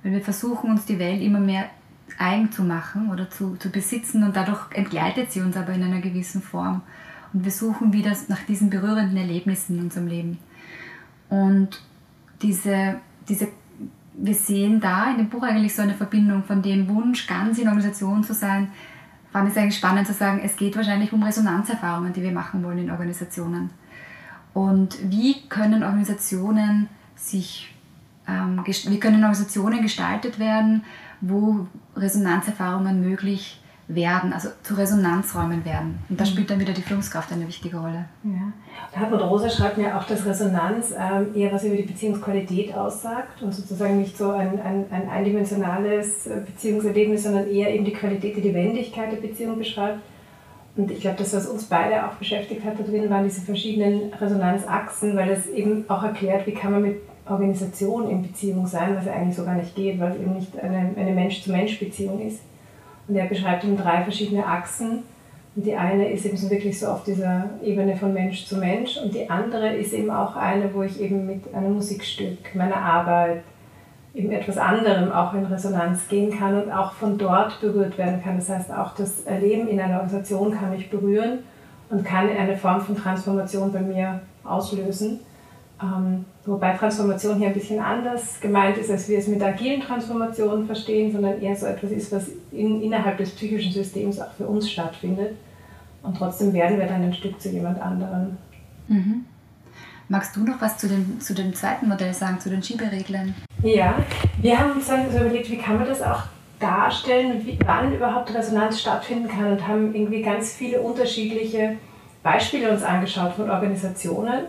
weil 0.02 0.12
wir 0.12 0.20
versuchen, 0.20 0.70
uns 0.70 0.84
die 0.84 0.98
Welt 0.98 1.20
immer 1.20 1.40
mehr 1.40 1.64
eigen 2.18 2.52
zu 2.52 2.62
machen 2.62 3.10
oder 3.10 3.28
zu, 3.30 3.56
zu 3.56 3.70
besitzen 3.70 4.22
und 4.22 4.36
dadurch 4.36 4.70
entgleitet 4.72 5.32
sie 5.32 5.40
uns 5.40 5.56
aber 5.56 5.72
in 5.72 5.82
einer 5.82 6.00
gewissen 6.00 6.42
Form. 6.42 6.82
Und 7.32 7.44
wir 7.44 7.50
suchen 7.50 7.92
wieder 7.92 8.12
nach 8.28 8.42
diesen 8.46 8.70
berührenden 8.70 9.16
Erlebnissen 9.16 9.78
in 9.78 9.84
unserem 9.84 10.06
Leben. 10.06 10.38
Und 11.28 11.80
diese, 12.42 13.00
diese, 13.28 13.48
wir 14.14 14.34
sehen 14.34 14.80
da 14.80 15.10
in 15.10 15.18
dem 15.18 15.28
Buch 15.28 15.42
eigentlich 15.42 15.74
so 15.74 15.82
eine 15.82 15.94
Verbindung 15.94 16.44
von 16.44 16.62
dem 16.62 16.88
Wunsch, 16.88 17.26
ganz 17.26 17.58
in 17.58 17.68
Organisation 17.68 18.22
zu 18.22 18.34
sein, 18.34 18.68
fand 19.32 19.50
es 19.50 19.56
eigentlich 19.56 19.76
spannend 19.76 20.06
zu 20.06 20.12
sagen, 20.12 20.40
es 20.44 20.56
geht 20.56 20.76
wahrscheinlich 20.76 21.12
um 21.12 21.22
Resonanzerfahrungen, 21.22 22.12
die 22.12 22.22
wir 22.22 22.32
machen 22.32 22.62
wollen 22.62 22.78
in 22.78 22.90
Organisationen. 22.90 23.70
Und 24.52 24.96
wie 25.10 25.48
können 25.48 25.82
Organisationen 25.82 26.88
sich, 27.16 27.74
ähm, 28.28 28.62
wie 28.64 29.00
können 29.00 29.16
Organisationen 29.16 29.82
gestaltet 29.82 30.38
werden, 30.38 30.84
wo 31.20 31.66
Resonanzerfahrungen 31.96 33.00
möglich 33.00 33.60
werden, 33.86 34.32
also 34.32 34.48
zu 34.62 34.74
Resonanzräumen 34.74 35.64
werden. 35.64 35.98
Und 36.08 36.18
da 36.18 36.24
mhm. 36.24 36.28
spielt 36.28 36.50
dann 36.50 36.60
wieder 36.60 36.72
die 36.72 36.82
Führungskraft 36.82 37.32
eine 37.32 37.46
wichtige 37.46 37.76
Rolle. 37.76 38.06
Ja. 38.24 38.98
Hartmut 38.98 39.20
Rosa 39.20 39.50
schreibt 39.50 39.76
mir 39.76 39.96
auch, 39.96 40.04
dass 40.04 40.24
Resonanz 40.24 40.92
ähm, 40.98 41.34
eher 41.34 41.52
was 41.52 41.64
über 41.64 41.76
die 41.76 41.82
Beziehungsqualität 41.82 42.74
aussagt 42.74 43.42
und 43.42 43.54
sozusagen 43.54 43.98
nicht 43.98 44.16
so 44.16 44.30
ein, 44.30 44.60
ein, 44.60 44.86
ein 44.90 45.08
eindimensionales 45.08 46.26
äh, 46.26 46.40
Beziehungserlebnis, 46.46 47.24
sondern 47.24 47.48
eher 47.48 47.74
eben 47.74 47.84
die 47.84 47.92
Qualität, 47.92 48.36
die 48.36 48.40
Lebendigkeit 48.40 49.12
der 49.12 49.18
Beziehung 49.18 49.58
beschreibt. 49.58 50.00
Und 50.76 50.90
ich 50.90 51.00
glaube, 51.00 51.18
das, 51.18 51.34
was 51.34 51.46
uns 51.46 51.64
beide 51.64 52.06
auch 52.06 52.14
beschäftigt 52.14 52.64
hat 52.64 52.78
da 52.78 52.82
drin, 52.82 53.08
waren 53.10 53.24
diese 53.24 53.42
verschiedenen 53.42 54.12
Resonanzachsen, 54.14 55.14
weil 55.14 55.30
es 55.30 55.46
eben 55.46 55.84
auch 55.88 56.02
erklärt, 56.02 56.46
wie 56.46 56.54
kann 56.54 56.72
man 56.72 56.82
mit 56.82 56.96
Organisation 57.28 58.10
in 58.10 58.22
Beziehung 58.22 58.66
sein, 58.66 58.96
was 58.96 59.06
ja 59.06 59.12
eigentlich 59.12 59.36
so 59.36 59.44
gar 59.44 59.54
nicht 59.54 59.74
geht, 59.74 60.00
weil 60.00 60.12
es 60.12 60.18
eben 60.18 60.34
nicht 60.34 60.58
eine, 60.58 60.90
eine 60.96 61.12
Mensch-zu-Mensch-Beziehung 61.12 62.26
ist. 62.26 62.40
Und 63.08 63.16
er 63.16 63.26
beschreibt 63.26 63.64
eben 63.64 63.76
drei 63.76 64.02
verschiedene 64.02 64.46
Achsen. 64.46 65.02
Und 65.56 65.66
die 65.66 65.74
eine 65.74 66.10
ist 66.10 66.24
eben 66.24 66.36
so 66.36 66.50
wirklich 66.50 66.78
so 66.78 66.88
auf 66.88 67.04
dieser 67.04 67.50
Ebene 67.62 67.96
von 67.96 68.12
Mensch 68.12 68.46
zu 68.46 68.56
Mensch. 68.56 68.96
Und 68.96 69.14
die 69.14 69.28
andere 69.30 69.74
ist 69.74 69.92
eben 69.92 70.10
auch 70.10 70.36
eine, 70.36 70.72
wo 70.74 70.82
ich 70.82 71.00
eben 71.00 71.26
mit 71.26 71.54
einem 71.54 71.74
Musikstück, 71.74 72.54
meiner 72.54 72.76
Arbeit, 72.76 73.42
eben 74.14 74.30
etwas 74.30 74.58
anderem 74.58 75.12
auch 75.12 75.34
in 75.34 75.44
Resonanz 75.44 76.08
gehen 76.08 76.36
kann 76.36 76.62
und 76.62 76.70
auch 76.70 76.92
von 76.92 77.18
dort 77.18 77.60
berührt 77.60 77.98
werden 77.98 78.22
kann. 78.22 78.36
Das 78.36 78.48
heißt, 78.48 78.72
auch 78.72 78.94
das 78.94 79.22
Erleben 79.22 79.68
in 79.68 79.80
einer 79.80 79.96
Organisation 79.96 80.52
kann 80.52 80.70
mich 80.70 80.88
berühren 80.88 81.40
und 81.90 82.04
kann 82.04 82.28
eine 82.28 82.56
Form 82.56 82.80
von 82.80 82.96
Transformation 82.96 83.72
bei 83.72 83.80
mir 83.80 84.20
auslösen. 84.44 85.20
Ähm, 85.82 86.24
wobei 86.46 86.72
Transformation 86.76 87.38
hier 87.38 87.48
ein 87.48 87.54
bisschen 87.54 87.80
anders 87.80 88.40
gemeint 88.40 88.76
ist, 88.76 88.90
als 88.90 89.08
wir 89.08 89.18
es 89.18 89.28
mit 89.28 89.42
agilen 89.42 89.80
Transformationen 89.80 90.66
verstehen, 90.66 91.12
sondern 91.12 91.40
eher 91.40 91.56
so 91.56 91.66
etwas 91.66 91.90
ist, 91.90 92.12
was 92.12 92.28
in, 92.52 92.82
innerhalb 92.82 93.18
des 93.18 93.30
psychischen 93.30 93.72
Systems 93.72 94.20
auch 94.20 94.32
für 94.32 94.46
uns 94.46 94.70
stattfindet. 94.70 95.32
Und 96.02 96.16
trotzdem 96.16 96.52
werden 96.52 96.78
wir 96.78 96.86
dann 96.86 97.02
ein 97.02 97.14
Stück 97.14 97.40
zu 97.40 97.48
jemand 97.48 97.80
anderem. 97.80 98.36
Mhm. 98.88 99.24
Magst 100.08 100.36
du 100.36 100.40
noch 100.44 100.60
was 100.60 100.76
zu 100.76 100.86
dem, 100.86 101.18
zu 101.18 101.32
dem 101.32 101.54
zweiten 101.54 101.88
Modell 101.88 102.12
sagen, 102.12 102.38
zu 102.38 102.50
den 102.50 102.62
Schiebereglern? 102.62 103.34
Ja, 103.62 103.94
wir 104.42 104.58
haben 104.58 104.72
uns 104.72 104.86
dann 104.86 105.10
so 105.10 105.18
überlegt, 105.18 105.50
wie 105.50 105.56
kann 105.56 105.78
man 105.78 105.86
das 105.86 106.02
auch 106.02 106.24
darstellen, 106.60 107.40
wie, 107.44 107.58
wann 107.64 107.94
überhaupt 107.94 108.34
Resonanz 108.34 108.80
stattfinden 108.80 109.28
kann 109.28 109.52
und 109.52 109.66
haben 109.66 109.94
irgendwie 109.94 110.20
ganz 110.20 110.52
viele 110.52 110.80
unterschiedliche 110.80 111.76
Beispiele 112.24 112.70
uns 112.70 112.82
angeschaut 112.82 113.34
von 113.34 113.50
Organisationen, 113.50 114.46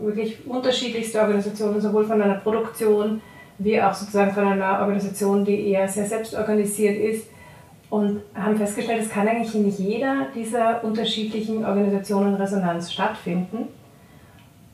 wirklich 0.00 0.46
unterschiedlichste 0.46 1.20
Organisationen, 1.20 1.80
sowohl 1.80 2.04
von 2.04 2.22
einer 2.22 2.36
Produktion 2.36 3.20
wie 3.58 3.82
auch 3.82 3.92
sozusagen 3.92 4.32
von 4.32 4.46
einer 4.46 4.80
Organisation, 4.80 5.44
die 5.44 5.68
eher 5.68 5.86
sehr 5.88 6.06
selbstorganisiert 6.06 6.96
ist. 6.96 7.28
Und 7.90 8.22
haben 8.34 8.56
festgestellt, 8.56 9.02
es 9.02 9.10
kann 9.10 9.26
eigentlich 9.26 9.54
in 9.56 9.68
jeder 9.68 10.28
dieser 10.32 10.84
unterschiedlichen 10.84 11.64
Organisationen 11.64 12.36
Resonanz 12.36 12.92
stattfinden. 12.92 13.66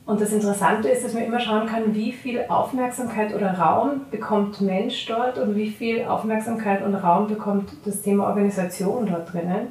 Und 0.04 0.20
das 0.20 0.32
Interessante 0.32 0.90
ist, 0.90 1.04
dass 1.04 1.14
man 1.14 1.24
immer 1.24 1.40
schauen 1.40 1.66
kann, 1.66 1.94
wie 1.94 2.12
viel 2.12 2.44
Aufmerksamkeit 2.48 3.34
oder 3.34 3.58
Raum 3.58 4.02
bekommt 4.10 4.60
Mensch 4.60 5.06
dort 5.06 5.38
und 5.38 5.56
wie 5.56 5.70
viel 5.70 6.04
Aufmerksamkeit 6.04 6.84
und 6.84 6.94
Raum 6.94 7.26
bekommt 7.26 7.70
das 7.86 8.02
Thema 8.02 8.28
Organisation 8.28 9.06
dort 9.06 9.32
drinnen. 9.32 9.68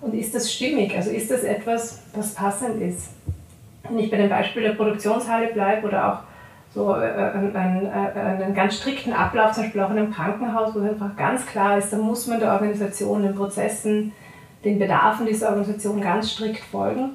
Und 0.00 0.14
ist 0.14 0.34
das 0.34 0.52
stimmig? 0.52 0.94
Also 0.96 1.10
ist 1.10 1.30
das 1.30 1.42
etwas, 1.42 2.02
was 2.14 2.34
passend 2.34 2.80
ist? 2.80 3.10
Wenn 3.88 3.98
ich 3.98 4.10
bei 4.10 4.16
dem 4.16 4.28
Beispiel 4.28 4.62
der 4.62 4.72
Produktionshalle 4.72 5.48
bleibe 5.48 5.86
oder 5.86 6.12
auch 6.12 6.18
so 6.74 6.94
äh, 6.94 6.96
einen, 6.96 7.86
äh, 7.86 8.20
einen 8.20 8.54
ganz 8.54 8.76
strikten 8.76 9.12
Ablauf, 9.12 9.52
zum 9.52 9.64
Beispiel 9.64 9.80
auch 9.80 9.90
in 9.90 9.98
einem 9.98 10.12
Krankenhaus, 10.12 10.74
wo 10.74 10.80
einfach 10.80 11.16
ganz 11.16 11.46
klar 11.46 11.78
ist, 11.78 11.92
da 11.92 11.96
muss 11.96 12.26
man 12.26 12.38
der 12.38 12.52
Organisation, 12.52 13.22
den 13.22 13.34
Prozessen, 13.34 14.12
den 14.64 14.78
Bedarfen 14.78 15.26
dieser 15.26 15.48
Organisation 15.48 16.00
ganz 16.00 16.32
strikt 16.32 16.62
folgen, 16.62 17.10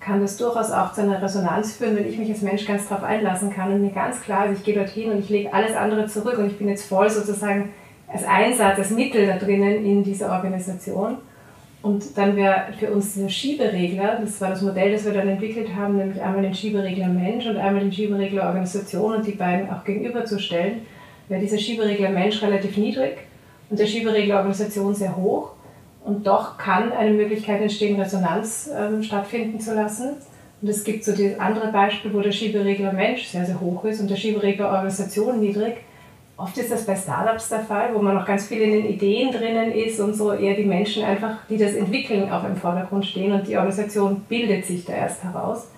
kann 0.00 0.20
das 0.20 0.36
durchaus 0.36 0.70
auch 0.70 0.92
zu 0.92 1.02
einer 1.02 1.22
Resonanz 1.22 1.76
führen, 1.76 1.96
wenn 1.96 2.08
ich 2.08 2.18
mich 2.18 2.30
als 2.30 2.42
Mensch 2.42 2.66
ganz 2.66 2.88
darauf 2.88 3.04
einlassen 3.04 3.52
kann 3.52 3.72
und 3.72 3.82
mir 3.82 3.90
ganz 3.90 4.20
klar 4.20 4.46
ist, 4.46 4.58
ich 4.58 4.64
gehe 4.64 4.74
dorthin 4.74 5.12
und 5.12 5.18
ich 5.18 5.28
lege 5.28 5.52
alles 5.52 5.76
andere 5.76 6.06
zurück 6.06 6.38
und 6.38 6.46
ich 6.46 6.58
bin 6.58 6.68
jetzt 6.68 6.88
voll 6.88 7.08
sozusagen 7.08 7.70
als 8.12 8.24
Einsatz, 8.24 8.78
als 8.78 8.90
Mittel 8.90 9.26
da 9.26 9.36
drinnen 9.36 9.84
in 9.84 10.02
dieser 10.02 10.32
Organisation. 10.32 11.18
Und 11.82 12.16
dann 12.16 12.36
wäre 12.36 12.66
für 12.78 12.92
uns 12.92 13.14
dieser 13.14 13.28
Schieberegler, 13.28 14.18
das 14.20 14.40
war 14.40 14.50
das 14.50 14.62
Modell, 14.62 14.92
das 14.92 15.04
wir 15.04 15.12
dann 15.12 15.28
entwickelt 15.28 15.74
haben, 15.74 15.96
nämlich 15.96 16.22
einmal 16.22 16.42
den 16.42 16.54
Schieberegler 16.54 17.08
Mensch 17.08 17.44
und 17.46 17.56
einmal 17.56 17.82
den 17.82 17.92
Schieberegler 17.92 18.46
Organisation 18.46 19.16
und 19.16 19.26
die 19.26 19.32
beiden 19.32 19.68
auch 19.68 19.82
gegenüberzustellen, 19.82 20.82
wäre 21.28 21.40
dieser 21.40 21.58
Schieberegler 21.58 22.10
Mensch 22.10 22.40
relativ 22.40 22.76
niedrig 22.76 23.18
und 23.68 23.80
der 23.80 23.86
Schieberegler 23.86 24.36
Organisation 24.36 24.94
sehr 24.94 25.16
hoch. 25.16 25.50
Und 26.04 26.26
doch 26.26 26.58
kann 26.58 26.92
eine 26.92 27.12
Möglichkeit 27.12 27.60
entstehen, 27.60 28.00
Resonanz 28.00 28.70
ähm, 28.76 29.02
stattfinden 29.02 29.60
zu 29.60 29.74
lassen. 29.74 30.16
Und 30.60 30.68
es 30.68 30.84
gibt 30.84 31.04
so 31.04 31.12
das 31.12 31.38
andere 31.38 31.72
Beispiel, 31.72 32.12
wo 32.12 32.20
der 32.20 32.32
Schieberegler 32.32 32.92
Mensch 32.92 33.24
sehr, 33.26 33.44
sehr 33.44 33.60
hoch 33.60 33.84
ist 33.84 34.00
und 34.00 34.10
der 34.10 34.16
Schieberegler 34.16 34.70
Organisation 34.70 35.40
niedrig. 35.40 35.76
Oft 36.42 36.58
ist 36.58 36.72
das 36.72 36.84
bei 36.84 36.96
Startups 36.96 37.50
der 37.50 37.60
Fall, 37.60 37.90
wo 37.94 38.02
man 38.02 38.16
noch 38.16 38.26
ganz 38.26 38.48
viel 38.48 38.60
in 38.62 38.72
den 38.72 38.86
Ideen 38.86 39.30
drinnen 39.30 39.70
ist 39.70 40.00
und 40.00 40.14
so 40.14 40.32
eher 40.32 40.56
die 40.56 40.64
Menschen 40.64 41.04
einfach, 41.04 41.36
die 41.48 41.56
das 41.56 41.74
entwickeln, 41.74 42.32
auch 42.32 42.42
im 42.42 42.56
Vordergrund 42.56 43.06
stehen 43.06 43.30
und 43.30 43.46
die 43.46 43.56
Organisation 43.56 44.22
bildet 44.28 44.66
sich 44.66 44.84
da 44.84 44.92
erst 44.92 45.22
heraus. 45.22 45.68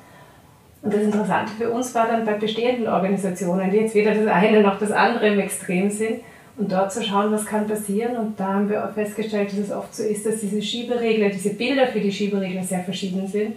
Und 0.80 0.94
das 0.94 1.02
Interessante 1.02 1.52
für 1.52 1.70
uns 1.70 1.94
war 1.94 2.06
dann 2.06 2.24
bei 2.24 2.32
bestehenden 2.32 2.88
Organisationen, 2.88 3.70
die 3.70 3.76
jetzt 3.76 3.94
weder 3.94 4.14
das 4.14 4.26
eine 4.26 4.62
noch 4.62 4.78
das 4.78 4.90
andere 4.90 5.28
im 5.28 5.38
Extrem 5.38 5.90
sind, 5.90 6.20
und 6.56 6.70
dort 6.70 6.92
zu 6.92 7.02
schauen, 7.02 7.32
was 7.32 7.44
kann 7.44 7.66
passieren. 7.66 8.16
Und 8.16 8.38
da 8.38 8.54
haben 8.54 8.68
wir 8.68 8.84
auch 8.84 8.92
festgestellt, 8.92 9.50
dass 9.50 9.58
es 9.58 9.72
oft 9.72 9.94
so 9.94 10.02
ist, 10.02 10.24
dass 10.24 10.40
diese 10.40 10.62
Schieberegler, 10.62 11.28
diese 11.28 11.54
Bilder 11.54 11.88
für 11.88 12.00
die 12.00 12.12
Schieberegler 12.12 12.62
sehr 12.62 12.80
verschieden 12.80 13.26
sind. 13.26 13.56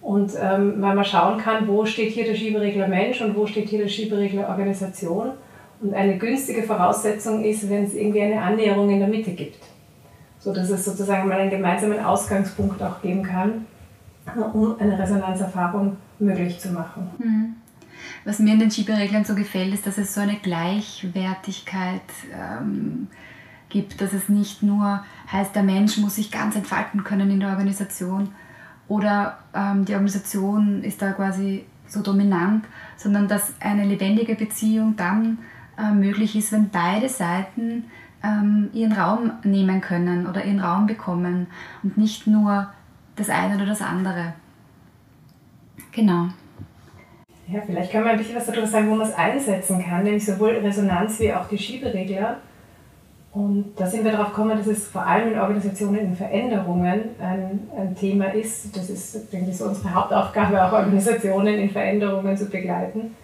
Und 0.00 0.32
ähm, 0.40 0.74
weil 0.78 0.94
man 0.94 1.04
schauen 1.04 1.38
kann, 1.38 1.68
wo 1.68 1.84
steht 1.84 2.12
hier 2.12 2.24
der 2.24 2.34
Schieberegler 2.34 2.88
Mensch 2.88 3.20
und 3.20 3.36
wo 3.36 3.46
steht 3.46 3.68
hier 3.68 3.80
der 3.80 3.88
Schieberegler 3.88 4.48
Organisation. 4.48 5.32
Und 5.80 5.94
eine 5.94 6.18
günstige 6.18 6.62
Voraussetzung 6.62 7.42
ist, 7.42 7.68
wenn 7.70 7.84
es 7.84 7.94
irgendwie 7.94 8.22
eine 8.22 8.40
Annäherung 8.40 8.90
in 8.90 8.98
der 8.98 9.08
Mitte 9.08 9.32
gibt. 9.32 9.58
So 10.38 10.52
dass 10.52 10.70
es 10.70 10.84
sozusagen 10.84 11.28
mal 11.28 11.40
einen 11.40 11.50
gemeinsamen 11.50 12.00
Ausgangspunkt 12.00 12.82
auch 12.82 13.00
geben 13.02 13.22
kann, 13.22 13.66
um 14.52 14.78
eine 14.78 14.98
Resonanzerfahrung 14.98 15.96
möglich 16.18 16.58
zu 16.58 16.70
machen. 16.70 17.10
Mhm. 17.18 17.54
Was 18.24 18.38
mir 18.38 18.54
in 18.54 18.60
den 18.60 18.70
Schiebereglern 18.70 19.24
so 19.24 19.34
gefällt, 19.34 19.72
ist, 19.72 19.86
dass 19.86 19.98
es 19.98 20.14
so 20.14 20.20
eine 20.20 20.36
Gleichwertigkeit 20.36 22.02
ähm, 22.34 23.08
gibt, 23.68 24.00
dass 24.00 24.12
es 24.12 24.28
nicht 24.28 24.62
nur 24.62 25.02
heißt, 25.30 25.54
der 25.54 25.62
Mensch 25.62 25.96
muss 25.98 26.16
sich 26.16 26.30
ganz 26.30 26.56
entfalten 26.56 27.04
können 27.04 27.30
in 27.30 27.40
der 27.40 27.50
Organisation 27.50 28.30
oder 28.88 29.38
ähm, 29.54 29.84
die 29.84 29.94
Organisation 29.94 30.82
ist 30.82 31.00
da 31.00 31.12
quasi 31.12 31.64
so 31.86 32.02
dominant, 32.02 32.64
sondern 32.96 33.28
dass 33.28 33.54
eine 33.60 33.84
lebendige 33.84 34.34
Beziehung 34.34 34.96
dann 34.96 35.38
äh, 35.78 35.92
möglich 35.92 36.36
ist, 36.36 36.52
wenn 36.52 36.70
beide 36.70 37.08
Seiten 37.08 37.84
ähm, 38.22 38.70
ihren 38.72 38.92
Raum 38.92 39.32
nehmen 39.44 39.80
können 39.80 40.26
oder 40.26 40.44
ihren 40.44 40.60
Raum 40.60 40.86
bekommen 40.86 41.46
und 41.82 41.96
nicht 41.96 42.26
nur 42.26 42.68
das 43.16 43.30
eine 43.30 43.56
oder 43.56 43.66
das 43.66 43.82
andere. 43.82 44.34
Genau. 45.92 46.28
Ja, 47.48 47.60
vielleicht 47.66 47.90
können 47.90 48.04
wir 48.04 48.12
ein 48.12 48.18
bisschen 48.18 48.36
was 48.36 48.46
darüber 48.46 48.66
sagen, 48.66 48.90
wo 48.90 48.94
man 48.94 49.08
es 49.08 49.14
einsetzen 49.14 49.84
kann, 49.84 50.04
nämlich 50.04 50.24
sowohl 50.24 50.50
Resonanz 50.50 51.18
wie 51.18 51.32
auch 51.32 51.48
die 51.48 51.58
Schieberegler. 51.58 52.36
Und 53.32 53.74
da 53.76 53.86
sind 53.86 54.04
wir 54.04 54.12
darauf 54.12 54.28
gekommen, 54.28 54.56
dass 54.58 54.66
es 54.66 54.88
vor 54.88 55.06
allem 55.06 55.32
in 55.32 55.38
Organisationen 55.38 55.98
in 55.98 56.16
Veränderungen 56.16 57.10
ein, 57.20 57.60
ein 57.76 57.94
Thema 57.94 58.26
ist. 58.26 58.76
Das 58.76 58.90
ist, 58.90 59.32
denke 59.32 59.50
ich, 59.50 59.56
so 59.56 59.66
unsere 59.66 59.94
Hauptaufgabe, 59.94 60.64
auch 60.64 60.72
Organisationen 60.72 61.54
in 61.58 61.70
Veränderungen 61.70 62.36
zu 62.36 62.46
begleiten. 62.46 63.14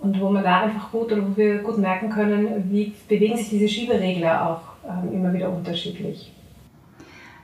Und 0.00 0.20
wo 0.20 0.30
man 0.30 0.44
da 0.44 0.60
einfach 0.62 0.92
gut 0.92 1.12
oder 1.12 1.22
wo 1.22 1.36
wir 1.36 1.58
gut 1.58 1.78
merken 1.78 2.08
können, 2.08 2.70
wie 2.70 2.94
bewegen 3.08 3.36
sich 3.36 3.50
diese 3.50 3.68
Schieberegler 3.68 4.48
auch 4.48 4.60
ähm, 4.88 5.12
immer 5.12 5.32
wieder 5.32 5.50
unterschiedlich. 5.50 6.32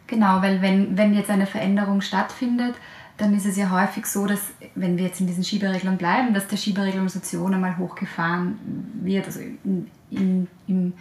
Genau, 0.06 0.40
weil 0.40 0.62
wenn, 0.62 0.96
wenn 0.96 1.14
jetzt 1.14 1.30
eine 1.30 1.46
Veränderung 1.46 2.00
stattfindet, 2.00 2.75
dann 3.16 3.34
ist 3.34 3.46
es 3.46 3.56
ja 3.56 3.70
häufig 3.70 4.06
so, 4.06 4.26
dass, 4.26 4.52
wenn 4.75 4.96
wir 4.96 5.06
jetzt 5.06 5.20
in 5.20 5.26
diesen 5.26 5.44
Schiebereglern 5.44 5.96
bleiben, 5.96 6.34
dass 6.34 6.49
der 6.49 6.56
Schieberegler 6.56 6.96
Organisation 6.96 7.54
einmal 7.54 7.78
hochgefahren 7.78 8.58
wird, 9.02 9.26
also 9.26 9.40
in, 9.40 9.90
in, 10.11 10.49
im 10.66 10.92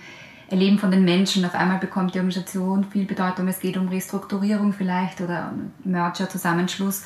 Erleben 0.49 0.77
von 0.77 0.91
den 0.91 1.03
Menschen. 1.03 1.43
Auf 1.45 1.55
einmal 1.55 1.79
bekommt 1.79 2.13
die 2.13 2.19
Organisation 2.19 2.83
viel 2.83 3.05
Bedeutung. 3.05 3.47
Es 3.47 3.59
geht 3.59 3.77
um 3.77 3.87
Restrukturierung 3.87 4.73
vielleicht 4.73 5.21
oder 5.21 5.53
Merger, 5.83 6.29
Zusammenschluss. 6.29 7.03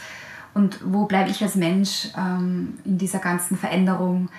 Und 0.57 0.79
wo 0.83 1.05
bleibe 1.05 1.29
ich 1.29 1.43
als 1.43 1.53
Mensch 1.53 2.09
ähm, 2.17 2.79
in 2.83 2.97
dieser 2.97 3.19
ganzen 3.19 3.55
Veränderung? 3.55 4.29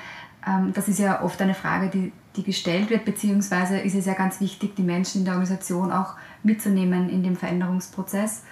Ähm, 0.44 0.72
das 0.74 0.88
ist 0.88 0.98
ja 0.98 1.22
oft 1.22 1.40
eine 1.40 1.54
Frage, 1.54 1.90
die, 1.90 2.12
die 2.34 2.42
gestellt 2.42 2.90
wird, 2.90 3.04
beziehungsweise 3.04 3.78
ist 3.78 3.94
es 3.94 4.04
ja 4.04 4.14
ganz 4.14 4.40
wichtig, 4.40 4.74
die 4.74 4.82
Menschen 4.82 5.20
in 5.20 5.24
der 5.26 5.34
Organisation 5.34 5.92
auch 5.92 6.14
mitzunehmen 6.42 7.08
in 7.08 7.22
dem 7.22 7.36
Veränderungsprozess 7.36 8.42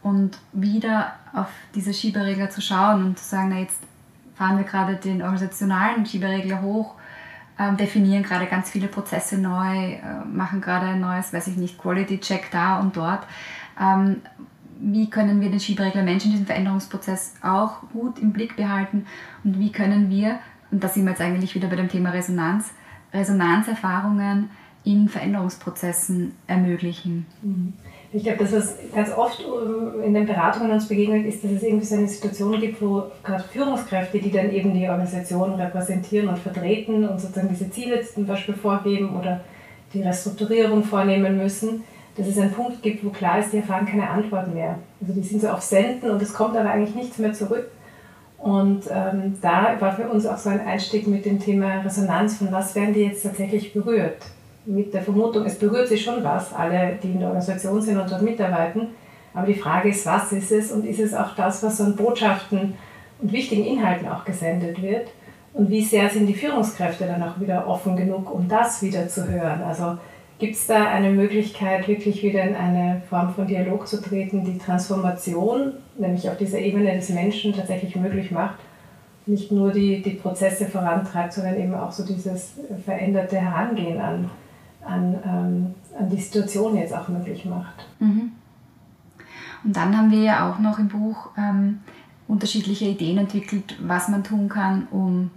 und 0.00 0.38
wieder 0.52 1.14
auf 1.34 1.48
diese 1.74 1.92
Schieberegler 1.92 2.50
zu 2.50 2.60
schauen 2.60 3.04
und 3.04 3.18
zu 3.18 3.24
sagen, 3.24 3.48
na 3.50 3.58
jetzt 3.58 3.80
fahren 4.36 4.56
wir 4.56 4.64
gerade 4.64 4.94
den 4.94 5.20
organisationalen 5.20 6.06
Schieberegler 6.06 6.62
hoch, 6.62 6.94
äh, 7.58 7.74
definieren 7.74 8.22
gerade 8.22 8.46
ganz 8.46 8.70
viele 8.70 8.86
Prozesse 8.86 9.38
neu, 9.38 9.94
äh, 9.94 10.24
machen 10.24 10.60
gerade 10.60 10.86
ein 10.86 11.00
neues, 11.00 11.32
weiß 11.32 11.48
ich 11.48 11.56
nicht, 11.56 11.78
Quality-Check 11.78 12.52
da 12.52 12.78
und 12.78 12.96
dort. 12.96 13.26
Ähm, 13.80 14.22
wie 14.80 15.10
können 15.10 15.40
wir 15.40 15.50
den 15.50 15.60
Schieberegler 15.60 16.02
Menschen 16.02 16.28
in 16.28 16.32
diesem 16.32 16.46
Veränderungsprozess 16.46 17.34
auch 17.42 17.82
gut 17.92 18.18
im 18.18 18.32
Blick 18.32 18.56
behalten 18.56 19.06
und 19.44 19.58
wie 19.58 19.72
können 19.72 20.10
wir, 20.10 20.38
und 20.70 20.82
da 20.82 20.88
sind 20.88 21.04
wir 21.04 21.10
jetzt 21.10 21.20
eigentlich 21.20 21.54
wieder 21.54 21.68
bei 21.68 21.76
dem 21.76 21.88
Thema 21.88 22.10
Resonanz, 22.10 22.70
Resonanzerfahrungen 23.12 24.50
in 24.84 25.08
Veränderungsprozessen 25.08 26.32
ermöglichen. 26.46 27.26
Mhm. 27.42 27.72
Ich 28.10 28.22
glaube, 28.22 28.38
das, 28.38 28.52
was 28.52 28.76
ganz 28.94 29.10
oft 29.12 29.40
ähm, 29.40 30.02
in 30.02 30.14
den 30.14 30.26
Beratungen 30.26 30.70
uns 30.70 30.88
begegnet, 30.88 31.26
ist, 31.26 31.44
dass 31.44 31.50
es 31.50 31.62
irgendwie 31.62 31.84
so 31.84 31.96
eine 31.96 32.08
Situation 32.08 32.58
gibt, 32.58 32.80
wo 32.80 33.04
gerade 33.22 33.44
Führungskräfte, 33.44 34.18
die 34.18 34.30
dann 34.30 34.50
eben 34.50 34.72
die 34.72 34.88
Organisation 34.88 35.54
repräsentieren 35.54 36.28
und 36.28 36.38
vertreten 36.38 37.06
und 37.06 37.20
sozusagen 37.20 37.50
diese 37.50 37.70
Ziele 37.70 38.00
zum 38.02 38.26
Beispiel 38.26 38.54
vorgeben 38.54 39.14
oder 39.14 39.42
die 39.92 40.00
Restrukturierung 40.00 40.84
vornehmen 40.84 41.36
müssen, 41.36 41.84
dass 42.18 42.26
es 42.26 42.38
einen 42.38 42.52
Punkt 42.52 42.82
gibt, 42.82 43.04
wo 43.04 43.10
klar 43.10 43.38
ist, 43.38 43.52
die 43.52 43.58
erfahren 43.58 43.86
keine 43.86 44.10
Antwort 44.10 44.52
mehr. 44.52 44.78
Also 45.00 45.14
die 45.14 45.22
sind 45.22 45.40
so 45.40 45.48
auf 45.48 45.62
Senden 45.62 46.10
und 46.10 46.20
es 46.20 46.34
kommt 46.34 46.56
aber 46.56 46.70
eigentlich 46.70 46.94
nichts 46.94 47.18
mehr 47.18 47.32
zurück. 47.32 47.70
Und 48.38 48.82
ähm, 48.90 49.36
da 49.40 49.76
war 49.78 49.96
für 49.96 50.08
uns 50.08 50.26
auch 50.26 50.36
so 50.36 50.50
ein 50.50 50.60
Einstieg 50.60 51.06
mit 51.06 51.24
dem 51.24 51.40
Thema 51.40 51.80
Resonanz, 51.80 52.38
von 52.38 52.52
was 52.52 52.74
werden 52.74 52.94
die 52.94 53.00
jetzt 53.00 53.22
tatsächlich 53.22 53.72
berührt 53.72 54.22
mit 54.68 54.92
der 54.92 55.02
Vermutung, 55.02 55.44
es 55.46 55.58
berührt 55.58 55.88
sich 55.88 56.04
schon 56.04 56.22
was, 56.22 56.52
alle, 56.52 56.98
die 57.02 57.12
in 57.12 57.20
der 57.20 57.28
Organisation 57.28 57.80
sind 57.80 57.98
und 57.98 58.10
dort 58.10 58.22
mitarbeiten. 58.22 58.88
Aber 59.34 59.46
die 59.46 59.54
Frage 59.54 59.88
ist, 59.88 60.04
was 60.04 60.32
ist 60.32 60.52
es 60.52 60.72
und 60.72 60.84
ist 60.84 61.00
es 61.00 61.14
auch 61.14 61.34
das, 61.34 61.62
was 61.62 61.80
an 61.80 61.96
Botschaften 61.96 62.74
und 63.20 63.32
wichtigen 63.32 63.64
Inhalten 63.64 64.08
auch 64.08 64.24
gesendet 64.24 64.80
wird? 64.82 65.08
Und 65.54 65.70
wie 65.70 65.82
sehr 65.82 66.08
sind 66.10 66.26
die 66.26 66.34
Führungskräfte 66.34 67.06
dann 67.06 67.22
auch 67.22 67.40
wieder 67.40 67.66
offen 67.66 67.96
genug, 67.96 68.32
um 68.32 68.46
das 68.46 68.82
wieder 68.82 69.08
zu 69.08 69.26
hören? 69.26 69.62
Also 69.62 69.96
gibt 70.38 70.54
es 70.54 70.66
da 70.66 70.88
eine 70.88 71.10
Möglichkeit, 71.10 71.88
wirklich 71.88 72.22
wieder 72.22 72.42
in 72.42 72.54
eine 72.54 73.02
Form 73.08 73.34
von 73.34 73.46
Dialog 73.46 73.88
zu 73.88 74.00
treten, 74.00 74.44
die 74.44 74.58
Transformation, 74.58 75.72
nämlich 75.98 76.28
auf 76.28 76.36
dieser 76.36 76.58
Ebene 76.58 76.94
des 76.94 77.08
Menschen 77.10 77.54
tatsächlich 77.54 77.96
möglich 77.96 78.30
macht? 78.30 78.58
Nicht 79.26 79.52
nur 79.52 79.72
die, 79.72 80.00
die 80.00 80.12
Prozesse 80.12 80.66
vorantreibt, 80.66 81.32
sondern 81.32 81.58
eben 81.58 81.74
auch 81.74 81.92
so 81.92 82.04
dieses 82.04 82.54
veränderte 82.84 83.36
Herangehen 83.36 84.00
an 84.00 84.30
an, 84.88 85.14
ähm, 85.24 85.74
an 85.98 86.08
die 86.10 86.20
Situation 86.20 86.76
jetzt 86.76 86.94
auch 86.94 87.08
möglich 87.08 87.44
macht. 87.44 87.86
Mhm. 87.98 88.32
Und 89.64 89.76
dann 89.76 89.96
haben 89.96 90.10
wir 90.10 90.22
ja 90.22 90.50
auch 90.50 90.58
noch 90.58 90.78
im 90.78 90.88
Buch 90.88 91.30
ähm, 91.36 91.80
unterschiedliche 92.26 92.86
Ideen 92.86 93.18
entwickelt, 93.18 93.76
was 93.82 94.08
man 94.08 94.24
tun 94.24 94.48
kann, 94.48 94.86
um 94.90 95.30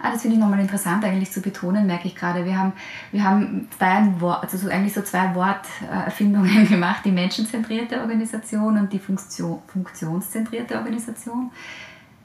Ah, 0.00 0.12
das 0.12 0.22
finde 0.22 0.36
ich 0.36 0.40
nochmal 0.40 0.60
interessant 0.60 1.04
eigentlich 1.04 1.32
zu 1.32 1.40
betonen, 1.40 1.86
merke 1.86 2.06
ich 2.06 2.14
gerade. 2.14 2.44
Wir 2.44 2.58
haben, 2.58 2.72
wir 3.10 3.24
haben 3.24 3.68
zwei, 3.76 4.12
also 4.20 4.56
so 4.56 4.68
eigentlich 4.68 4.94
so 4.94 5.02
zwei 5.02 5.34
Worterfindungen 5.34 6.68
gemacht, 6.68 7.04
die 7.04 7.10
menschenzentrierte 7.10 8.00
Organisation 8.00 8.78
und 8.78 8.92
die 8.92 8.98
Funktion, 8.98 9.60
funktionszentrierte 9.66 10.76
Organisation. 10.76 11.50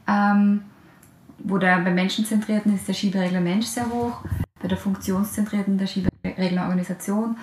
Ähm, 0.07 0.61
wo 1.39 1.57
der, 1.57 1.79
bei 1.79 1.91
menschenzentrierten 1.91 2.75
ist 2.75 2.87
der 2.87 2.93
Schieberegler 2.93 3.41
Mensch 3.41 3.65
sehr 3.65 3.89
hoch 3.89 4.23
bei 4.61 4.67
der 4.67 4.77
funktionszentrierten, 4.77 5.77
der 5.77 5.87
Schiebereglerorganisation. 5.87 7.37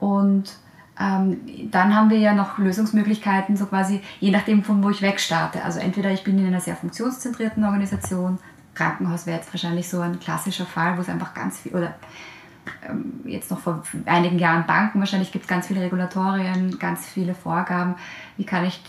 Und 0.00 0.52
ähm, 0.98 1.40
dann 1.70 1.94
haben 1.94 2.10
wir 2.10 2.18
ja 2.18 2.34
noch 2.34 2.58
Lösungsmöglichkeiten, 2.58 3.56
so 3.56 3.66
quasi 3.66 4.00
je 4.18 4.30
nachdem, 4.30 4.64
von 4.64 4.82
wo 4.82 4.90
ich 4.90 5.02
wegstarte. 5.02 5.62
Also 5.62 5.78
entweder 5.78 6.10
ich 6.10 6.24
bin 6.24 6.38
in 6.38 6.46
einer 6.46 6.60
sehr 6.60 6.76
funktionszentrierten 6.76 7.64
Organisation, 7.64 8.38
Krankenhaus 8.76 9.26
wäre 9.26 9.38
jetzt 9.38 9.52
wahrscheinlich 9.52 9.88
so 9.88 10.00
ein 10.00 10.20
klassischer 10.20 10.66
Fall, 10.66 10.96
wo 10.96 11.00
es 11.00 11.08
einfach 11.08 11.34
ganz 11.34 11.58
viel, 11.58 11.74
oder 11.74 11.94
ähm, 12.88 13.20
jetzt 13.24 13.50
noch 13.50 13.58
vor 13.58 13.82
einigen 14.04 14.38
Jahren 14.38 14.66
Banken, 14.66 15.00
wahrscheinlich 15.00 15.32
gibt 15.32 15.44
es 15.44 15.48
ganz 15.48 15.66
viele 15.66 15.80
Regulatorien, 15.80 16.78
ganz 16.78 17.06
viele 17.06 17.34
Vorgaben. 17.34 17.94
Wie 18.36 18.44
kann 18.44 18.64
ich 18.64 18.80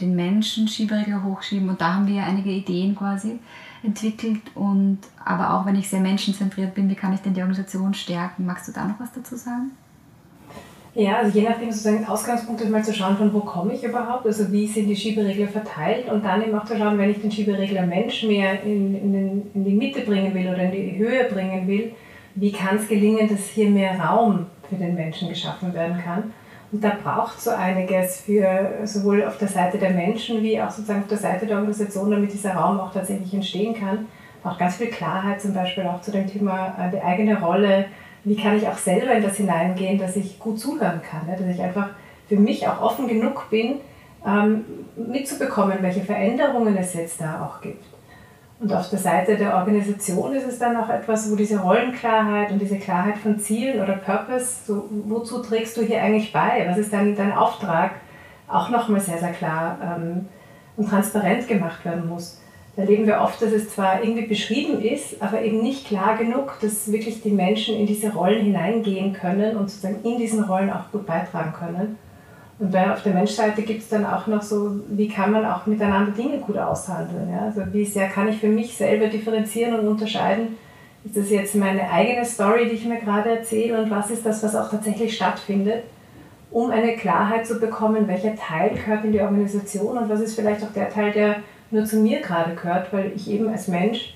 den 0.00 0.14
Menschen 0.14 0.68
Schieberegler 0.68 1.22
hochschieben? 1.22 1.68
Und 1.68 1.80
da 1.80 1.94
haben 1.94 2.06
wir 2.06 2.16
ja 2.16 2.24
einige 2.24 2.50
Ideen 2.50 2.94
quasi 2.94 3.38
entwickelt 3.82 4.42
und 4.54 4.98
aber 5.24 5.54
auch 5.54 5.66
wenn 5.66 5.76
ich 5.76 5.88
sehr 5.88 6.00
menschenzentriert 6.00 6.74
bin, 6.74 6.90
wie 6.90 6.96
kann 6.96 7.12
ich 7.12 7.20
denn 7.20 7.34
die 7.34 7.40
Organisation 7.42 7.94
stärken? 7.94 8.46
Magst 8.46 8.68
du 8.68 8.72
da 8.72 8.84
noch 8.84 8.98
was 8.98 9.12
dazu 9.12 9.36
sagen? 9.36 9.70
Ja, 10.94 11.18
also 11.18 11.38
je 11.38 11.48
nachdem 11.48 11.70
sozusagen 11.70 12.06
Ausgangspunkt 12.06 12.60
ist 12.60 12.70
mal 12.70 12.82
zu 12.82 12.92
schauen, 12.92 13.16
von 13.16 13.32
wo 13.32 13.40
komme 13.40 13.74
ich 13.74 13.84
überhaupt, 13.84 14.26
also 14.26 14.50
wie 14.50 14.66
sind 14.66 14.88
die 14.88 14.96
Schieberegler 14.96 15.46
verteilt 15.46 16.10
und 16.10 16.24
dann 16.24 16.42
eben 16.42 16.58
auch 16.58 16.64
zu 16.64 16.76
schauen, 16.76 16.98
wenn 16.98 17.10
ich 17.10 17.20
den 17.20 17.30
Schieberegler 17.30 17.86
Mensch 17.86 18.24
mehr 18.24 18.62
in, 18.62 18.94
in, 18.94 19.12
den, 19.12 19.50
in 19.54 19.64
die 19.64 19.74
Mitte 19.74 20.00
bringen 20.00 20.34
will 20.34 20.48
oder 20.48 20.62
in 20.62 20.72
die 20.72 20.98
Höhe 20.98 21.24
bringen 21.24 21.68
will, 21.68 21.92
wie 22.34 22.52
kann 22.52 22.76
es 22.76 22.88
gelingen, 22.88 23.28
dass 23.28 23.46
hier 23.48 23.70
mehr 23.70 23.98
Raum 24.00 24.46
für 24.68 24.76
den 24.76 24.94
Menschen 24.94 25.28
geschaffen 25.28 25.72
werden 25.74 25.98
kann. 26.02 26.32
Und 26.70 26.84
da 26.84 26.92
braucht 27.02 27.40
so 27.40 27.50
einiges 27.50 28.20
für 28.20 28.80
sowohl 28.84 29.24
auf 29.24 29.38
der 29.38 29.48
Seite 29.48 29.78
der 29.78 29.90
Menschen 29.90 30.42
wie 30.42 30.60
auch 30.60 30.70
sozusagen 30.70 31.02
auf 31.02 31.08
der 31.08 31.18
Seite 31.18 31.46
der 31.46 31.56
Organisation, 31.56 32.10
damit 32.10 32.32
dieser 32.32 32.54
Raum 32.54 32.78
auch 32.78 32.92
tatsächlich 32.92 33.32
entstehen 33.32 33.74
kann. 33.74 34.06
Braucht 34.42 34.58
ganz 34.58 34.76
viel 34.76 34.88
Klarheit 34.88 35.40
zum 35.40 35.54
Beispiel 35.54 35.84
auch 35.84 36.00
zu 36.02 36.10
dem 36.10 36.26
Thema 36.26 36.76
äh, 36.78 36.90
die 36.90 37.00
eigene 37.00 37.40
Rolle. 37.40 37.86
Wie 38.24 38.36
kann 38.36 38.56
ich 38.56 38.66
auch 38.66 38.78
selber 38.78 39.12
in 39.12 39.22
das 39.22 39.36
hineingehen, 39.36 39.98
dass 39.98 40.16
ich 40.16 40.38
gut 40.38 40.58
zuhören 40.58 41.00
kann, 41.02 41.26
dass 41.26 41.40
ich 41.40 41.62
einfach 41.62 41.90
für 42.28 42.36
mich 42.36 42.66
auch 42.66 42.80
offen 42.82 43.08
genug 43.08 43.48
bin, 43.50 43.80
ähm, 44.26 44.64
mitzubekommen, 44.96 45.78
welche 45.80 46.00
Veränderungen 46.00 46.76
es 46.76 46.94
jetzt 46.94 47.20
da 47.20 47.46
auch 47.46 47.60
gibt. 47.60 47.84
Und 48.60 48.72
auf 48.72 48.90
der 48.90 48.98
Seite 48.98 49.36
der 49.36 49.54
Organisation 49.54 50.34
ist 50.34 50.46
es 50.46 50.58
dann 50.58 50.76
auch 50.76 50.88
etwas, 50.88 51.30
wo 51.30 51.36
diese 51.36 51.60
Rollenklarheit 51.60 52.50
und 52.50 52.60
diese 52.60 52.78
Klarheit 52.78 53.16
von 53.16 53.38
Zielen 53.38 53.80
oder 53.80 53.94
Purpose, 53.94 54.66
so, 54.66 54.88
wozu 55.06 55.42
trägst 55.42 55.76
du 55.76 55.82
hier 55.82 56.02
eigentlich 56.02 56.32
bei? 56.32 56.66
Was 56.68 56.76
ist 56.76 56.92
dein, 56.92 57.14
dein 57.14 57.32
Auftrag? 57.32 57.92
Auch 58.48 58.68
nochmal 58.70 59.00
sehr, 59.00 59.18
sehr 59.18 59.32
klar 59.32 59.78
ähm, 59.80 60.26
und 60.76 60.88
transparent 60.88 61.46
gemacht 61.46 61.84
werden 61.84 62.08
muss. 62.08 62.40
Da 62.78 62.84
erleben 62.84 63.08
wir 63.08 63.20
oft, 63.22 63.42
dass 63.42 63.50
es 63.50 63.70
zwar 63.70 64.04
irgendwie 64.04 64.28
beschrieben 64.28 64.80
ist, 64.80 65.20
aber 65.20 65.42
eben 65.42 65.62
nicht 65.62 65.88
klar 65.88 66.16
genug, 66.16 66.58
dass 66.62 66.92
wirklich 66.92 67.20
die 67.22 67.32
Menschen 67.32 67.74
in 67.74 67.86
diese 67.86 68.14
Rollen 68.14 68.40
hineingehen 68.40 69.12
können 69.12 69.56
und 69.56 69.68
sozusagen 69.68 70.04
in 70.04 70.16
diesen 70.16 70.44
Rollen 70.44 70.70
auch 70.70 70.88
gut 70.92 71.04
beitragen 71.04 71.52
können. 71.52 71.98
Und 72.60 72.70
bei, 72.70 72.88
auf 72.88 73.02
der 73.02 73.14
Menschseite 73.14 73.62
gibt 73.62 73.82
es 73.82 73.88
dann 73.88 74.06
auch 74.06 74.28
noch 74.28 74.42
so, 74.42 74.76
wie 74.90 75.08
kann 75.08 75.32
man 75.32 75.44
auch 75.44 75.66
miteinander 75.66 76.12
Dinge 76.12 76.38
gut 76.38 76.56
aushandeln. 76.56 77.28
Ja? 77.32 77.46
Also 77.46 77.62
wie 77.72 77.84
sehr 77.84 78.06
kann 78.10 78.28
ich 78.28 78.38
für 78.38 78.46
mich 78.46 78.76
selber 78.76 79.08
differenzieren 79.08 79.76
und 79.76 79.88
unterscheiden, 79.88 80.56
ist 81.04 81.16
das 81.16 81.30
jetzt 81.30 81.56
meine 81.56 81.90
eigene 81.90 82.24
Story, 82.24 82.68
die 82.68 82.76
ich 82.76 82.84
mir 82.84 83.00
gerade 83.00 83.38
erzähle 83.38 83.82
und 83.82 83.90
was 83.90 84.08
ist 84.12 84.24
das, 84.24 84.40
was 84.44 84.54
auch 84.54 84.70
tatsächlich 84.70 85.16
stattfindet, 85.16 85.82
um 86.52 86.70
eine 86.70 86.94
Klarheit 86.94 87.44
zu 87.44 87.58
bekommen, 87.58 88.06
welcher 88.06 88.36
Teil 88.36 88.70
gehört 88.70 89.04
in 89.04 89.10
die 89.10 89.20
Organisation 89.20 89.98
und 89.98 90.08
was 90.08 90.20
ist 90.20 90.36
vielleicht 90.36 90.62
auch 90.62 90.72
der 90.72 90.90
Teil, 90.90 91.10
der 91.10 91.36
nur 91.70 91.84
zu 91.84 91.96
mir 91.96 92.20
gerade 92.20 92.54
gehört, 92.54 92.92
weil 92.92 93.12
ich 93.14 93.30
eben 93.30 93.48
als 93.48 93.68
Mensch 93.68 94.14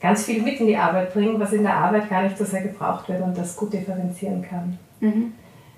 ganz 0.00 0.24
viel 0.24 0.42
mit 0.42 0.60
in 0.60 0.66
die 0.66 0.76
Arbeit 0.76 1.12
bringe, 1.12 1.38
was 1.40 1.52
in 1.52 1.62
der 1.62 1.74
Arbeit 1.74 2.08
gar 2.08 2.22
nicht 2.22 2.38
so 2.38 2.44
sehr 2.44 2.62
gebraucht 2.62 3.08
wird 3.08 3.20
und 3.20 3.36
das 3.36 3.56
gut 3.56 3.72
differenzieren 3.72 4.42
kann. 4.42 4.78
Mhm. 5.00 5.32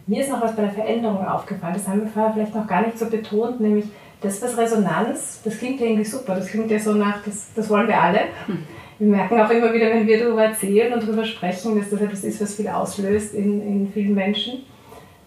Mir 0.07 0.23
ist 0.23 0.31
noch 0.31 0.43
was 0.43 0.57
bei 0.57 0.63
der 0.63 0.73
Veränderung 0.73 1.27
aufgefallen, 1.27 1.75
das 1.75 1.87
haben 1.87 2.01
wir 2.01 2.09
vorher 2.09 2.33
vielleicht 2.33 2.55
noch 2.55 2.67
gar 2.67 2.85
nicht 2.85 2.99
so 2.99 3.07
betont, 3.07 3.61
nämlich 3.61 3.87
das, 4.21 4.43
was 4.43 4.59
Resonanz, 4.59 5.41
das 5.45 5.59
klingt 5.59 5.81
ja 5.81 5.87
irgendwie 5.87 6.05
super, 6.05 6.35
das 6.35 6.49
klingt 6.49 6.71
ja 6.71 6.79
so 6.79 6.93
nach, 6.93 7.23
das, 7.25 7.49
das 7.55 7.71
wollen 7.71 7.89
wir 7.89 8.01
alle. 8.01 8.21
Mhm. 8.47 8.65
Wir 8.99 9.07
merken 9.07 9.41
auch 9.41 9.51
immer 9.51 9.73
wieder, 9.73 9.87
wenn 9.87 10.07
wir 10.07 10.23
darüber 10.23 10.45
erzählen 10.45 10.93
und 10.93 11.03
darüber 11.03 11.25
sprechen, 11.25 11.79
dass 11.79 11.89
das 11.89 12.03
etwas 12.03 12.23
ist, 12.23 12.41
was 12.41 12.55
viel 12.55 12.69
auslöst 12.69 13.33
in, 13.33 13.63
in 13.63 13.91
vielen 13.91 14.15
Menschen. 14.15 14.65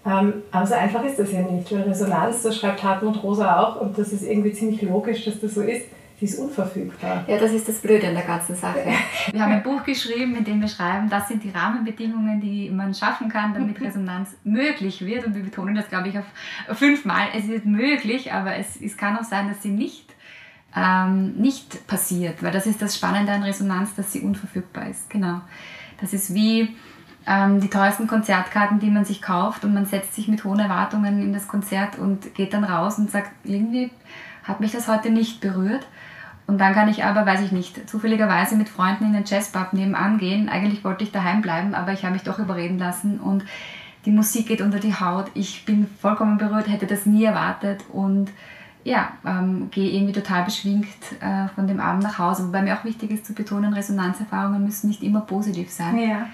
Ähm, 0.05 0.33
aber 0.51 0.65
so 0.65 0.73
einfach 0.73 1.03
ist 1.03 1.17
das 1.17 1.31
ja 1.31 1.41
nicht, 1.41 1.71
weil 1.71 1.83
Resonanz, 1.83 2.43
das 2.43 2.57
schreibt 2.57 2.83
Hartmut 2.83 3.23
Rosa 3.23 3.61
auch 3.61 3.81
und 3.81 3.97
das 3.97 4.11
ist 4.11 4.23
irgendwie 4.23 4.51
ziemlich 4.51 4.81
logisch, 4.81 5.23
dass 5.25 5.39
das 5.39 5.53
so 5.53 5.61
ist 5.61 5.85
die 6.23 6.29
ist 6.29 6.39
unverfügbar. 6.39 7.25
Ja, 7.27 7.37
das 7.37 7.51
ist 7.51 7.67
das 7.67 7.79
Blöde 7.79 8.07
an 8.07 8.13
der 8.13 8.23
ganzen 8.23 8.55
Sache. 8.55 8.85
Wir 9.31 9.41
haben 9.41 9.51
ein 9.51 9.63
Buch 9.63 9.83
geschrieben, 9.83 10.37
in 10.37 10.45
dem 10.45 10.61
wir 10.61 10.69
schreiben, 10.69 11.09
das 11.09 11.27
sind 11.27 11.43
die 11.43 11.49
Rahmenbedingungen, 11.49 12.39
die 12.39 12.69
man 12.69 12.93
schaffen 12.93 13.27
kann, 13.27 13.53
damit 13.53 13.81
Resonanz 13.81 14.29
möglich 14.45 15.05
wird. 15.05 15.25
Und 15.25 15.35
wir 15.35 15.43
betonen 15.43 15.75
das, 15.75 15.89
glaube 15.89 16.07
ich, 16.07 16.17
auf 16.17 16.25
fünfmal. 16.77 17.27
Es 17.35 17.49
ist 17.49 17.65
möglich, 17.65 18.31
aber 18.31 18.55
es, 18.55 18.79
es 18.79 18.95
kann 18.95 19.17
auch 19.17 19.25
sein, 19.25 19.49
dass 19.49 19.61
sie 19.63 19.71
nicht, 19.71 20.15
ähm, 20.73 21.33
nicht 21.35 21.87
passiert, 21.87 22.41
weil 22.41 22.51
das 22.51 22.67
ist 22.67 22.81
das 22.81 22.95
Spannende 22.95 23.33
an 23.33 23.43
Resonanz, 23.43 23.93
dass 23.95 24.13
sie 24.13 24.21
unverfügbar 24.21 24.87
ist. 24.89 25.09
Genau. 25.09 25.41
Das 25.99 26.13
ist 26.13 26.33
wie 26.33 26.69
ähm, 27.27 27.61
die 27.61 27.69
teuersten 27.69 28.07
Konzertkarten, 28.07 28.79
die 28.79 28.89
man 28.89 29.05
sich 29.05 29.21
kauft 29.21 29.63
und 29.63 29.73
man 29.73 29.85
setzt 29.85 30.15
sich 30.15 30.27
mit 30.27 30.43
hohen 30.43 30.59
Erwartungen 30.59 31.21
in 31.21 31.33
das 31.33 31.47
Konzert 31.47 31.97
und 31.97 32.35
geht 32.35 32.53
dann 32.53 32.63
raus 32.63 32.97
und 32.97 33.09
sagt, 33.09 33.31
irgendwie 33.43 33.91
hat 34.43 34.59
mich 34.59 34.71
das 34.71 34.87
heute 34.87 35.09
nicht 35.09 35.41
berührt. 35.41 35.87
Und 36.45 36.59
dann 36.59 36.73
kann 36.73 36.89
ich 36.89 37.05
aber, 37.05 37.25
weiß 37.25 37.41
ich 37.41 37.53
nicht, 37.53 37.89
zufälligerweise 37.89 38.55
mit 38.55 38.67
Freunden 38.67 39.05
in 39.05 39.13
den 39.13 39.23
Jazzpub 39.25 39.71
nebenan 39.71 40.17
gehen. 40.17 40.49
Eigentlich 40.49 40.83
wollte 40.83 41.05
ich 41.05 41.11
daheim 41.11 41.41
bleiben, 41.41 41.73
aber 41.73 41.93
ich 41.93 42.03
habe 42.03 42.13
mich 42.13 42.23
doch 42.23 42.37
überreden 42.39 42.77
lassen 42.77 43.19
und 43.19 43.45
die 44.05 44.11
Musik 44.11 44.47
geht 44.47 44.61
unter 44.61 44.79
die 44.79 44.93
Haut. 44.93 45.31
Ich 45.33 45.63
bin 45.63 45.87
vollkommen 46.01 46.37
berührt, 46.37 46.67
hätte 46.67 46.87
das 46.87 47.05
nie 47.05 47.23
erwartet 47.23 47.85
und 47.93 48.29
ja, 48.83 49.13
ähm, 49.25 49.69
gehe 49.71 49.91
irgendwie 49.91 50.11
total 50.11 50.43
beschwingt 50.43 50.87
äh, 51.21 51.47
von 51.55 51.67
dem 51.67 51.79
Abend 51.79 52.03
nach 52.03 52.19
Hause. 52.19 52.45
Wobei 52.47 52.61
mir 52.61 52.77
auch 52.77 52.83
wichtig 52.83 53.11
ist 53.11 53.25
zu 53.25 53.33
betonen, 53.33 53.73
Resonanzerfahrungen 53.73 54.65
müssen 54.65 54.89
nicht 54.89 55.03
immer 55.03 55.21
positiv 55.21 55.69
sein. 55.69 55.97
Ja. 55.97 56.27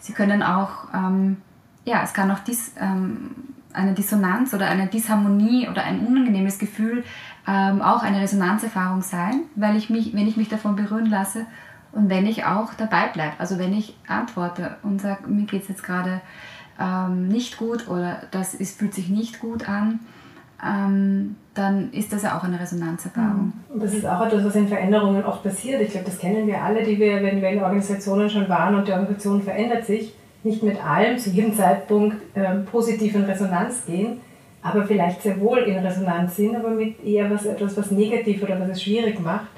Sie 0.00 0.12
können 0.12 0.42
auch, 0.42 0.92
ähm, 0.94 1.38
ja, 1.84 2.02
es 2.02 2.12
kann 2.12 2.30
auch 2.30 2.40
dies, 2.40 2.74
ähm, 2.78 3.30
eine 3.72 3.94
Dissonanz 3.94 4.52
oder 4.54 4.68
eine 4.68 4.86
Disharmonie 4.86 5.68
oder 5.68 5.84
ein 5.84 6.00
unangenehmes 6.00 6.58
Gefühl 6.58 7.04
ähm, 7.46 7.82
auch 7.82 8.02
eine 8.02 8.20
Resonanzerfahrung 8.20 9.02
sein, 9.02 9.42
weil 9.56 9.76
ich 9.76 9.90
mich, 9.90 10.14
wenn 10.14 10.28
ich 10.28 10.36
mich 10.36 10.48
davon 10.48 10.76
berühren 10.76 11.06
lasse 11.06 11.46
und 11.92 12.08
wenn 12.08 12.26
ich 12.26 12.44
auch 12.44 12.74
dabei 12.74 13.08
bleibe, 13.08 13.34
also 13.38 13.58
wenn 13.58 13.72
ich 13.72 13.96
antworte 14.06 14.76
und 14.82 15.00
sage, 15.00 15.28
mir 15.28 15.46
geht 15.46 15.62
es 15.62 15.68
jetzt 15.68 15.82
gerade 15.82 16.20
ähm, 16.78 17.28
nicht 17.28 17.58
gut 17.58 17.88
oder 17.88 18.22
das 18.30 18.54
ist, 18.54 18.78
fühlt 18.78 18.94
sich 18.94 19.08
nicht 19.08 19.40
gut 19.40 19.68
an, 19.68 20.00
ähm, 20.64 21.36
dann 21.54 21.92
ist 21.92 22.12
das 22.12 22.22
ja 22.22 22.38
auch 22.38 22.44
eine 22.44 22.58
Resonanzerfahrung. 22.58 23.52
Und 23.68 23.82
das 23.82 23.94
ist 23.94 24.06
auch 24.06 24.24
etwas, 24.24 24.44
was 24.44 24.54
in 24.54 24.68
Veränderungen 24.68 25.24
oft 25.24 25.42
passiert. 25.42 25.82
Ich 25.82 25.90
glaube, 25.90 26.06
das 26.06 26.18
kennen 26.18 26.46
wir 26.46 26.62
alle, 26.62 26.82
die 26.82 26.98
wir, 26.98 27.22
wenn 27.22 27.42
wir 27.42 27.50
in 27.50 27.62
Organisationen 27.62 28.30
schon 28.30 28.48
waren 28.48 28.74
und 28.74 28.86
die 28.86 28.92
Organisation 28.92 29.42
verändert 29.42 29.84
sich, 29.84 30.14
nicht 30.44 30.62
mit 30.62 30.84
allem 30.84 31.18
zu 31.18 31.30
jedem 31.30 31.54
Zeitpunkt 31.54 32.16
ähm, 32.34 32.64
positiv 32.64 33.14
in 33.14 33.24
Resonanz 33.24 33.84
gehen, 33.86 34.20
aber 34.62 34.84
vielleicht 34.84 35.22
sehr 35.22 35.40
wohl 35.40 35.58
in 35.58 35.78
Resonanz 35.78 36.36
sind, 36.36 36.56
aber 36.56 36.70
mit 36.70 37.04
eher 37.04 37.30
was, 37.30 37.44
etwas, 37.44 37.76
was 37.76 37.90
negativ 37.90 38.42
oder 38.42 38.58
was 38.60 38.70
es 38.70 38.82
schwierig 38.82 39.20
macht. 39.20 39.48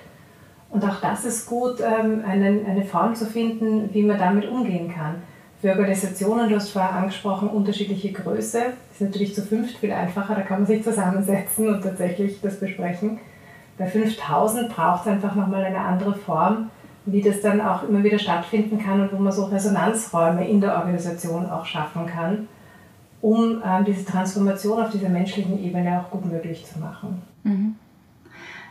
Und 0.71 0.85
auch 0.85 1.01
das 1.01 1.25
ist 1.25 1.47
gut, 1.47 1.81
ähm, 1.81 2.23
einen, 2.27 2.67
eine 2.67 2.85
Form 2.85 3.15
zu 3.15 3.27
finden, 3.27 3.91
wie 3.93 4.03
man 4.03 4.19
damit 4.19 4.49
umgehen 4.49 4.93
kann. 4.93 5.17
Für 5.65 5.71
Organisationen, 5.71 6.51
du 6.51 6.57
hast 6.57 6.73
vorher 6.73 6.93
angesprochen, 6.93 7.49
unterschiedliche 7.49 8.13
Größe. 8.13 8.75
Ist 8.93 9.01
natürlich 9.01 9.35
zu 9.35 9.41
fünft 9.41 9.79
viel 9.79 9.93
einfacher, 9.93 10.35
da 10.35 10.43
kann 10.43 10.59
man 10.59 10.67
sich 10.67 10.85
zusammensetzen 10.85 11.69
und 11.69 11.81
tatsächlich 11.81 12.39
das 12.43 12.61
besprechen. 12.61 13.19
Bei 13.79 13.87
5000 13.87 14.69
braucht 14.69 15.07
es 15.07 15.13
einfach 15.13 15.35
nochmal 15.35 15.65
eine 15.65 15.79
andere 15.79 16.17
Form, 16.17 16.69
wie 17.07 17.23
das 17.23 17.41
dann 17.41 17.63
auch 17.63 17.83
immer 17.89 18.05
wieder 18.05 18.19
stattfinden 18.19 18.79
kann 18.79 19.01
und 19.01 19.13
wo 19.15 19.17
man 19.17 19.33
so 19.33 19.47
Resonanzräume 19.47 20.47
in 20.47 20.61
der 20.61 20.77
Organisation 20.77 21.49
auch 21.49 21.65
schaffen 21.65 22.05
kann 22.05 22.47
um 23.23 23.63
ähm, 23.65 23.87
diese 23.87 24.05
Transformation 24.05 24.83
auf 24.83 24.91
dieser 24.91 25.09
menschlichen 25.09 25.59
Ebene 25.65 25.99
auch 25.99 26.11
gut 26.11 26.27
möglich 26.27 26.67
zu 26.71 26.79
machen. 26.79 27.23
Mhm. 27.43 27.77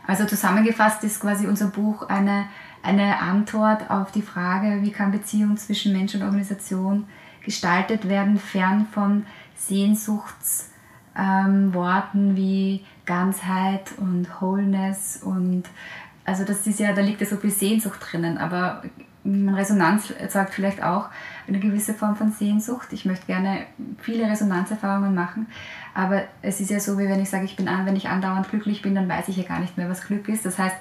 Also 0.06 0.26
zusammengefasst 0.26 1.02
ist 1.02 1.18
quasi 1.18 1.48
unser 1.48 1.66
Buch 1.66 2.08
eine, 2.08 2.44
eine 2.84 3.20
Antwort 3.20 3.90
auf 3.90 4.12
die 4.12 4.22
Frage, 4.22 4.82
wie 4.82 4.92
kann 4.92 5.10
Beziehung 5.10 5.56
zwischen 5.56 5.92
Mensch 5.92 6.14
und 6.14 6.22
Organisation 6.22 7.06
gestaltet 7.42 8.08
werden, 8.08 8.38
fern 8.38 8.86
von 8.92 9.26
Sehnsuchtsworten 9.56 10.70
ähm, 11.16 12.36
wie 12.36 12.84
Ganzheit 13.06 13.92
und 13.98 14.28
Wholeness 14.40 15.20
und 15.22 15.64
also 16.26 16.44
das 16.44 16.66
ist 16.66 16.80
ja, 16.80 16.92
da 16.94 17.02
liegt 17.02 17.20
ja 17.20 17.26
so 17.26 17.36
viel 17.36 17.50
Sehnsucht 17.50 18.00
drinnen, 18.00 18.38
aber 18.38 18.82
Resonanz 19.26 20.10
erzeugt 20.10 20.54
vielleicht 20.54 20.82
auch 20.82 21.08
eine 21.48 21.58
gewisse 21.58 21.94
Form 21.94 22.14
von 22.16 22.32
Sehnsucht. 22.32 22.88
Ich 22.92 23.04
möchte 23.04 23.26
gerne 23.26 23.66
viele 24.00 24.28
Resonanzerfahrungen 24.28 25.14
machen, 25.14 25.46
aber 25.94 26.24
es 26.42 26.60
ist 26.60 26.70
ja 26.70 26.80
so, 26.80 26.98
wie 26.98 27.08
wenn 27.08 27.20
ich 27.20 27.30
sage, 27.30 27.44
ich 27.44 27.56
bin 27.56 27.68
an, 27.68 27.86
wenn 27.86 27.96
ich 27.96 28.08
andauernd 28.08 28.50
glücklich 28.50 28.82
bin, 28.82 28.94
dann 28.94 29.08
weiß 29.08 29.28
ich 29.28 29.36
ja 29.36 29.44
gar 29.44 29.60
nicht 29.60 29.78
mehr, 29.78 29.88
was 29.88 30.06
Glück 30.06 30.28
ist. 30.28 30.44
Das 30.44 30.58
heißt, 30.58 30.76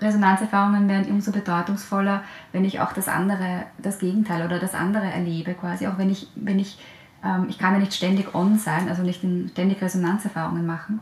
Resonanzerfahrungen 0.00 0.88
werden 0.88 1.10
umso 1.12 1.32
bedeutungsvoller, 1.32 2.22
wenn 2.52 2.64
ich 2.64 2.80
auch 2.80 2.92
das 2.92 3.08
andere, 3.08 3.64
das 3.78 3.98
Gegenteil 3.98 4.44
oder 4.44 4.58
das 4.58 4.74
andere 4.74 5.06
erlebe, 5.06 5.54
quasi. 5.54 5.86
Auch 5.86 5.98
wenn 5.98 6.10
ich, 6.10 6.28
wenn 6.34 6.58
ich, 6.58 6.78
ähm, 7.24 7.46
ich 7.48 7.58
kann 7.58 7.74
ja 7.74 7.80
nicht 7.80 7.94
ständig 7.94 8.34
on 8.34 8.58
sein, 8.58 8.88
also 8.88 9.02
nicht 9.02 9.20
ständig 9.50 9.82
Resonanzerfahrungen 9.82 10.66
machen, 10.66 11.00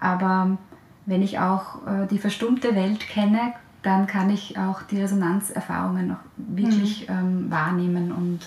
aber 0.00 0.58
wenn 1.06 1.22
ich 1.22 1.38
auch 1.38 1.86
äh, 1.86 2.06
die 2.06 2.18
verstummte 2.18 2.74
Welt 2.74 3.00
kenne, 3.00 3.54
dann 3.82 4.06
kann 4.06 4.30
ich 4.30 4.58
auch 4.58 4.82
die 4.82 5.00
Resonanzerfahrungen 5.00 6.08
noch 6.08 6.20
wirklich 6.36 7.08
mhm. 7.08 7.14
ähm, 7.14 7.50
wahrnehmen 7.50 8.12
und 8.12 8.40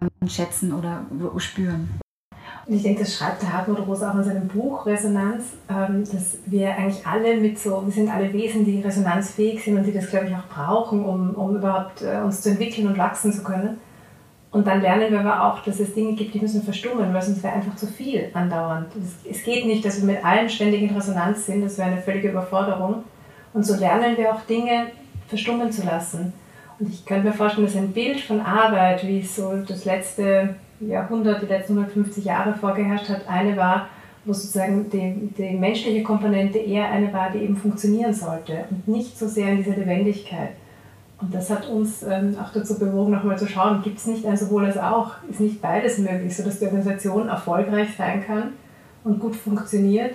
ähm, 0.00 0.28
schätzen 0.28 0.72
oder 0.72 1.04
spüren. 1.38 1.88
Und 2.66 2.74
ich 2.74 2.82
denke, 2.82 3.00
das 3.00 3.16
schreibt 3.16 3.42
der 3.42 3.52
Hartmut 3.52 3.86
Rosa 3.86 4.10
auch 4.10 4.16
in 4.16 4.24
seinem 4.24 4.48
Buch 4.48 4.84
Resonanz, 4.86 5.44
ähm, 5.68 6.04
dass 6.04 6.36
wir 6.46 6.76
eigentlich 6.76 7.06
alle 7.06 7.36
mit 7.36 7.58
so, 7.58 7.82
wir 7.84 7.92
sind 7.92 8.12
alle 8.14 8.32
Wesen, 8.32 8.64
die 8.64 8.80
resonanzfähig 8.80 9.64
sind 9.64 9.78
und 9.78 9.84
die 9.84 9.92
das, 9.92 10.10
glaube 10.10 10.26
ich, 10.26 10.34
auch 10.34 10.46
brauchen, 10.54 11.04
um, 11.04 11.34
um 11.34 11.56
überhaupt 11.56 12.02
äh, 12.02 12.20
uns 12.22 12.42
zu 12.42 12.50
entwickeln 12.50 12.86
und 12.86 12.98
wachsen 12.98 13.32
zu 13.32 13.42
können. 13.42 13.78
Und 14.52 14.66
dann 14.66 14.80
lernen 14.82 15.12
wir 15.12 15.20
aber 15.20 15.44
auch, 15.44 15.62
dass 15.62 15.78
es 15.78 15.94
Dinge 15.94 16.14
gibt, 16.14 16.34
die 16.34 16.40
müssen 16.40 16.62
verstummen, 16.62 17.14
weil 17.14 17.22
sonst 17.22 17.42
wäre 17.42 17.54
einfach 17.54 17.76
zu 17.76 17.86
viel 17.86 18.30
andauernd. 18.34 18.88
Es 19.28 19.44
geht 19.44 19.64
nicht, 19.64 19.84
dass 19.84 20.00
wir 20.00 20.12
mit 20.12 20.24
allen 20.24 20.48
ständig 20.48 20.82
in 20.82 20.90
Resonanz 20.90 21.46
sind, 21.46 21.62
das 21.62 21.78
wäre 21.78 21.90
eine 21.90 22.02
völlige 22.02 22.30
Überforderung. 22.30 23.04
Und 23.52 23.64
so 23.64 23.76
lernen 23.76 24.16
wir 24.16 24.34
auch 24.34 24.40
Dinge 24.42 24.88
verstummen 25.28 25.70
zu 25.70 25.84
lassen. 25.84 26.32
Und 26.80 26.88
ich 26.88 27.04
könnte 27.06 27.28
mir 27.28 27.32
vorstellen, 27.32 27.66
dass 27.66 27.76
ein 27.76 27.92
Bild 27.92 28.20
von 28.20 28.40
Arbeit, 28.40 29.06
wie 29.06 29.22
so 29.22 29.56
das 29.56 29.84
letzte 29.84 30.56
Jahrhundert, 30.80 31.42
die 31.42 31.46
letzten 31.46 31.78
150 31.78 32.24
Jahre 32.24 32.54
vorgeherrscht 32.54 33.08
hat, 33.08 33.28
eine 33.28 33.56
war, 33.56 33.88
wo 34.24 34.32
sozusagen 34.32 34.90
die, 34.90 35.30
die 35.36 35.56
menschliche 35.56 36.02
Komponente 36.02 36.58
eher 36.58 36.90
eine 36.90 37.12
war, 37.12 37.30
die 37.30 37.38
eben 37.38 37.56
funktionieren 37.56 38.12
sollte 38.12 38.64
und 38.70 38.88
nicht 38.88 39.18
so 39.18 39.26
sehr 39.26 39.52
in 39.52 39.58
dieser 39.58 39.76
Lebendigkeit. 39.76 40.50
Und 41.20 41.34
das 41.34 41.50
hat 41.50 41.68
uns 41.68 42.02
ähm, 42.02 42.36
auch 42.42 42.52
dazu 42.52 42.78
bewogen, 42.78 43.12
nochmal 43.12 43.38
zu 43.38 43.46
schauen, 43.46 43.82
gibt 43.82 43.98
es 43.98 44.06
nicht 44.06 44.24
ein 44.24 44.36
sowohl 44.36 44.64
als 44.64 44.78
auch, 44.78 45.16
ist 45.30 45.40
nicht 45.40 45.60
beides 45.60 45.98
möglich, 45.98 46.34
sodass 46.34 46.58
die 46.58 46.64
Organisation 46.64 47.28
erfolgreich 47.28 47.88
sein 47.96 48.24
kann 48.24 48.54
und 49.04 49.20
gut 49.20 49.36
funktioniert 49.36 50.14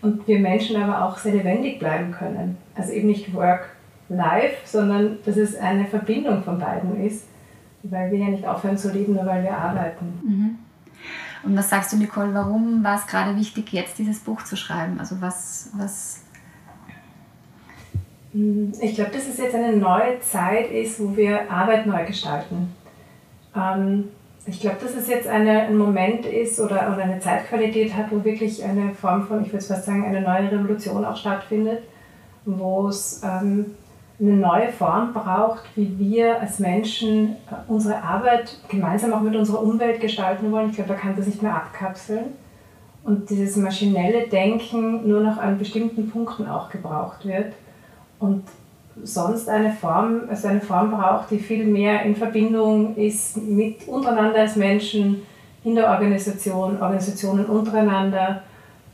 und 0.00 0.26
wir 0.26 0.38
Menschen 0.38 0.80
aber 0.80 1.04
auch 1.04 1.18
sehr 1.18 1.34
lebendig 1.34 1.78
bleiben 1.78 2.12
können. 2.12 2.56
Also 2.74 2.92
eben 2.92 3.08
nicht 3.08 3.34
Work-Life, 3.34 4.56
sondern 4.64 5.18
dass 5.24 5.36
es 5.36 5.56
eine 5.58 5.84
Verbindung 5.84 6.42
von 6.42 6.58
beiden 6.58 7.04
ist, 7.04 7.26
weil 7.82 8.10
wir 8.10 8.18
ja 8.18 8.28
nicht 8.28 8.46
aufhören 8.46 8.76
zu 8.76 8.92
leben, 8.92 9.14
nur 9.14 9.26
weil 9.26 9.42
wir 9.42 9.56
arbeiten. 9.56 10.20
Mhm. 10.22 10.58
Und 11.44 11.56
was 11.56 11.70
sagst 11.70 11.92
du, 11.92 11.96
Nicole, 11.96 12.34
warum 12.34 12.82
war 12.82 12.96
es 12.96 13.06
gerade 13.06 13.36
wichtig, 13.36 13.72
jetzt 13.72 13.98
dieses 13.98 14.20
Buch 14.20 14.42
zu 14.42 14.56
schreiben? 14.56 14.98
Also 14.98 15.20
was... 15.20 15.70
was 15.74 16.22
hm, 18.32 18.72
ich 18.80 18.94
glaube, 18.94 19.12
dass 19.12 19.26
es 19.26 19.38
jetzt 19.38 19.54
eine 19.54 19.76
neue 19.76 20.20
Zeit 20.20 20.70
ist, 20.70 21.00
wo 21.00 21.16
wir 21.16 21.50
Arbeit 21.50 21.86
neu 21.86 22.04
gestalten. 22.04 22.74
Ähm, 23.54 24.08
ich 24.46 24.60
glaube, 24.60 24.78
dass 24.80 24.94
es 24.94 25.08
jetzt 25.08 25.28
eine, 25.28 25.62
ein 25.62 25.76
Moment 25.76 26.24
ist 26.24 26.58
oder, 26.58 26.92
oder 26.92 27.04
eine 27.04 27.20
Zeitqualität 27.20 27.94
hat, 27.94 28.10
wo 28.10 28.24
wirklich 28.24 28.64
eine 28.64 28.94
Form 28.94 29.26
von, 29.26 29.44
ich 29.44 29.52
würde 29.52 29.64
fast 29.64 29.84
sagen, 29.84 30.04
eine 30.04 30.22
neue 30.22 30.50
Revolution 30.50 31.04
auch 31.04 31.16
stattfindet, 31.16 31.82
wo 32.44 32.88
es 32.88 33.22
ähm, 33.22 33.66
eine 34.20 34.32
neue 34.32 34.68
Form 34.68 35.12
braucht, 35.12 35.64
wie 35.76 35.96
wir 35.98 36.40
als 36.40 36.58
Menschen 36.58 37.36
unsere 37.68 38.02
Arbeit 38.02 38.58
gemeinsam 38.68 39.12
auch 39.12 39.20
mit 39.20 39.36
unserer 39.36 39.62
Umwelt 39.62 40.00
gestalten 40.00 40.50
wollen. 40.50 40.70
Ich 40.70 40.76
glaube, 40.76 40.92
da 40.92 40.98
kann 40.98 41.14
das 41.16 41.26
nicht 41.26 41.42
mehr 41.42 41.54
abkapseln. 41.54 42.26
Und 43.04 43.30
dieses 43.30 43.56
maschinelle 43.56 44.26
Denken 44.26 45.08
nur 45.08 45.20
noch 45.20 45.38
an 45.38 45.58
bestimmten 45.58 46.10
Punkten 46.10 46.48
auch 46.48 46.68
gebraucht 46.68 47.24
wird. 47.24 47.54
Und 48.18 48.42
sonst 49.04 49.48
eine 49.48 49.72
Form, 49.72 50.22
also 50.28 50.48
eine 50.48 50.60
Form 50.60 50.90
braucht, 50.90 51.30
die 51.30 51.38
viel 51.38 51.64
mehr 51.64 52.02
in 52.02 52.16
Verbindung 52.16 52.96
ist 52.96 53.36
mit 53.36 53.86
untereinander 53.86 54.40
als 54.40 54.56
Menschen, 54.56 55.22
in 55.64 55.74
der 55.74 55.90
Organisation, 55.90 56.80
Organisationen 56.80 57.46
untereinander. 57.46 58.42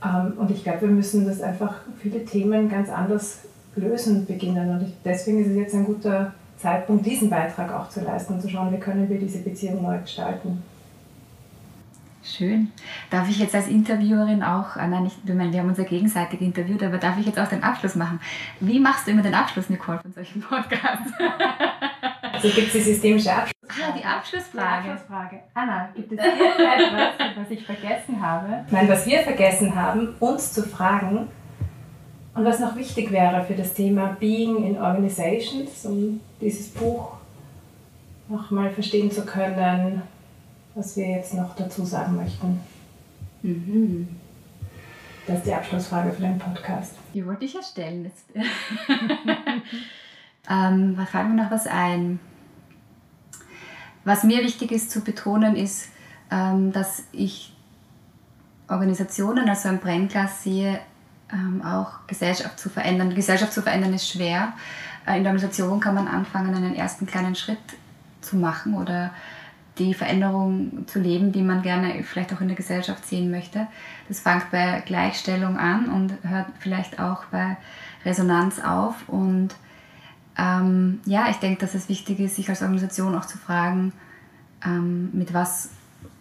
Ähm, 0.04 0.34
und 0.36 0.50
ich 0.50 0.62
glaube, 0.62 0.82
wir 0.82 0.88
müssen 0.88 1.26
das 1.26 1.40
einfach 1.40 1.74
viele 2.00 2.24
Themen 2.24 2.68
ganz 2.68 2.90
anders 2.90 3.40
lösen 3.76 4.26
beginnen. 4.26 4.70
Und 4.70 4.82
ich, 4.86 4.94
deswegen 5.04 5.40
ist 5.40 5.50
es 5.50 5.56
jetzt 5.56 5.74
ein 5.74 5.84
guter 5.84 6.32
Zeitpunkt, 6.58 7.04
diesen 7.04 7.30
Beitrag 7.30 7.72
auch 7.72 7.88
zu 7.88 8.00
leisten 8.00 8.34
und 8.34 8.40
zu 8.40 8.48
schauen, 8.48 8.72
wie 8.72 8.78
können 8.78 9.08
wir 9.08 9.18
diese 9.18 9.38
Beziehung 9.38 9.82
neu 9.82 9.98
gestalten. 9.98 10.62
Schön. 12.22 12.72
Darf 13.10 13.28
ich 13.28 13.38
jetzt 13.38 13.54
als 13.54 13.68
Interviewerin 13.68 14.42
auch, 14.42 14.76
äh, 14.76 14.88
nein, 14.88 15.02
nicht, 15.02 15.16
wir 15.24 15.60
haben 15.60 15.68
uns 15.68 15.76
ja 15.76 15.84
gegenseitig 15.84 16.40
interviewt, 16.40 16.82
aber 16.82 16.96
darf 16.96 17.18
ich 17.18 17.26
jetzt 17.26 17.38
auch 17.38 17.48
den 17.48 17.62
Abschluss 17.62 17.96
machen? 17.96 18.18
Wie 18.60 18.80
machst 18.80 19.06
du 19.06 19.10
immer 19.10 19.20
den 19.20 19.34
Abschluss, 19.34 19.68
Nicole, 19.68 20.00
von 20.00 20.12
solchen 20.12 20.40
Podcasts? 20.40 21.12
Also 22.32 22.48
gibt 22.48 22.68
es 22.68 22.72
die 22.72 22.80
systemische 22.80 23.30
Abschlussfrage. 23.30 23.92
Ah, 23.92 23.96
die 23.96 24.04
Abschlussfrage. 24.04 24.82
Die 24.84 24.90
Abschlussfrage. 24.90 25.40
Anna, 25.54 25.88
gibt 25.94 26.12
es 26.12 26.18
irgendetwas, 26.18 27.36
was 27.36 27.50
ich 27.50 27.64
vergessen 27.64 28.20
habe? 28.20 28.64
Nein, 28.70 28.88
was 28.88 29.06
wir 29.06 29.20
vergessen 29.20 29.74
haben, 29.74 30.14
uns 30.18 30.52
zu 30.52 30.62
fragen, 30.62 31.28
und 32.34 32.44
was 32.44 32.58
noch 32.58 32.76
wichtig 32.76 33.10
wäre 33.12 33.44
für 33.44 33.54
das 33.54 33.74
Thema 33.74 34.16
Being 34.18 34.64
in 34.64 34.76
Organizations, 34.76 35.86
um 35.86 36.20
dieses 36.40 36.68
Buch 36.68 37.12
nochmal 38.28 38.70
verstehen 38.70 39.10
zu 39.10 39.24
können, 39.24 40.02
was 40.74 40.96
wir 40.96 41.08
jetzt 41.08 41.34
noch 41.34 41.54
dazu 41.54 41.84
sagen 41.84 42.16
möchten. 42.16 42.60
Mhm. 43.42 44.08
Das 45.26 45.38
ist 45.38 45.46
die 45.46 45.54
Abschlussfrage 45.54 46.12
für 46.12 46.22
den 46.22 46.38
Podcast. 46.38 46.94
Die 47.14 47.24
wollte 47.24 47.44
ich 47.44 47.54
ja 47.54 47.62
stellen. 47.62 48.10
ähm, 50.50 50.94
was 50.96 51.08
fällt 51.08 51.28
mir 51.28 51.42
noch 51.42 51.50
was 51.50 51.66
ein? 51.66 52.18
Was 54.04 54.24
mir 54.24 54.42
wichtig 54.42 54.70
ist 54.72 54.90
zu 54.90 55.00
betonen, 55.00 55.56
ist, 55.56 55.88
ähm, 56.30 56.72
dass 56.72 57.04
ich 57.12 57.54
Organisationen 58.68 59.48
als 59.48 59.64
ein 59.64 59.78
Brennglas 59.78 60.42
sehe, 60.42 60.80
ähm, 61.32 61.62
auch 61.62 62.06
Gesellschaft 62.06 62.58
zu 62.58 62.68
verändern. 62.68 63.14
Gesellschaft 63.14 63.52
zu 63.52 63.62
verändern 63.62 63.94
ist 63.94 64.08
schwer. 64.08 64.52
Äh, 65.06 65.18
in 65.18 65.24
der 65.24 65.32
Organisation 65.32 65.80
kann 65.80 65.94
man 65.94 66.08
anfangen, 66.08 66.54
einen 66.54 66.74
ersten 66.74 67.06
kleinen 67.06 67.34
Schritt 67.34 67.58
zu 68.20 68.36
machen 68.36 68.74
oder 68.74 69.10
die 69.78 69.94
Veränderung 69.94 70.86
zu 70.86 71.00
leben, 71.00 71.32
die 71.32 71.42
man 71.42 71.62
gerne 71.62 72.02
vielleicht 72.04 72.32
auch 72.32 72.40
in 72.40 72.48
der 72.48 72.56
Gesellschaft 72.56 73.04
sehen 73.06 73.30
möchte. 73.30 73.66
Das 74.08 74.20
fängt 74.20 74.50
bei 74.50 74.82
Gleichstellung 74.86 75.56
an 75.58 75.88
und 75.88 76.12
hört 76.22 76.46
vielleicht 76.60 77.00
auch 77.00 77.24
bei 77.26 77.56
Resonanz 78.04 78.60
auf. 78.60 79.08
Und 79.08 79.50
ähm, 80.38 81.00
ja, 81.06 81.28
ich 81.28 81.36
denke, 81.36 81.60
dass 81.60 81.74
es 81.74 81.88
wichtig 81.88 82.20
ist, 82.20 82.36
sich 82.36 82.48
als 82.48 82.62
Organisation 82.62 83.16
auch 83.16 83.24
zu 83.24 83.36
fragen, 83.36 83.92
ähm, 84.64 85.10
mit 85.12 85.34
was 85.34 85.70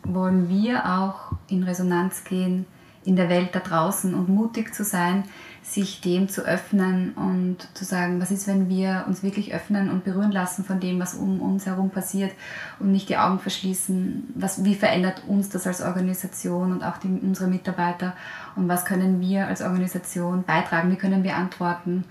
wollen 0.03 0.49
wir 0.49 0.85
auch 0.85 1.33
in 1.47 1.63
Resonanz 1.63 2.23
gehen 2.23 2.65
in 3.05 3.15
der 3.15 3.29
Welt 3.29 3.49
da 3.53 3.59
draußen 3.59 4.13
und 4.13 4.29
mutig 4.29 4.73
zu 4.73 4.83
sein, 4.83 5.23
sich 5.61 6.01
dem 6.01 6.27
zu 6.27 6.41
öffnen 6.41 7.13
und 7.13 7.57
zu 7.73 7.85
sagen, 7.85 8.21
was 8.21 8.31
ist, 8.31 8.47
wenn 8.47 8.67
wir 8.67 9.05
uns 9.07 9.23
wirklich 9.23 9.53
öffnen 9.53 9.89
und 9.89 10.03
berühren 10.03 10.31
lassen 10.31 10.65
von 10.65 10.79
dem, 10.79 10.99
was 10.99 11.13
um 11.13 11.41
uns 11.41 11.65
herum 11.65 11.89
passiert 11.89 12.31
und 12.79 12.91
nicht 12.91 13.07
die 13.07 13.17
Augen 13.17 13.39
verschließen, 13.39 14.33
was, 14.35 14.65
wie 14.65 14.75
verändert 14.75 15.23
uns 15.27 15.49
das 15.49 15.65
als 15.65 15.81
Organisation 15.81 16.73
und 16.73 16.83
auch 16.83 16.97
die, 16.97 17.07
unsere 17.07 17.49
Mitarbeiter 17.49 18.13
und 18.55 18.67
was 18.67 18.83
können 18.83 19.21
wir 19.21 19.47
als 19.47 19.61
Organisation 19.61 20.43
beitragen, 20.43 20.91
wie 20.91 20.97
können 20.97 21.23
wir 21.23 21.35
antworten 21.35 22.03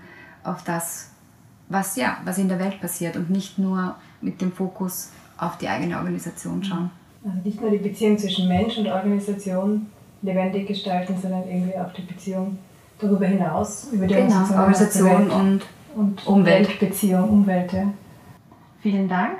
auf 0.43 0.63
das, 0.63 1.11
was, 1.69 1.95
ja, 1.95 2.17
was 2.25 2.39
in 2.39 2.49
der 2.49 2.59
Welt 2.59 2.81
passiert 2.81 3.15
und 3.15 3.29
nicht 3.29 3.59
nur 3.59 3.95
mit 4.19 4.41
dem 4.41 4.51
Fokus 4.51 5.11
auf 5.37 5.57
die 5.57 5.67
eigene 5.67 5.97
Organisation 5.97 6.63
schauen. 6.63 6.89
Also 7.23 7.37
nicht 7.43 7.61
nur 7.61 7.69
die 7.69 7.77
Beziehung 7.77 8.17
zwischen 8.17 8.47
Mensch 8.47 8.77
und 8.77 8.87
Organisation 8.87 9.87
lebendig 10.23 10.67
gestalten, 10.67 11.15
sondern 11.21 11.47
irgendwie 11.47 11.77
auch 11.77 11.93
die 11.93 12.01
Beziehung 12.01 12.57
darüber 12.99 13.27
hinaus, 13.27 13.89
über 13.91 14.07
die 14.07 14.15
genau, 14.15 14.41
Organisation 14.51 15.29
und, 15.29 15.61
und 15.95 16.25
Umwelt. 16.25 16.69
Weltbeziehung, 16.69 17.29
Umwelt. 17.29 17.71
Ja. 17.73 17.93
Vielen 18.81 19.07
Dank. 19.07 19.37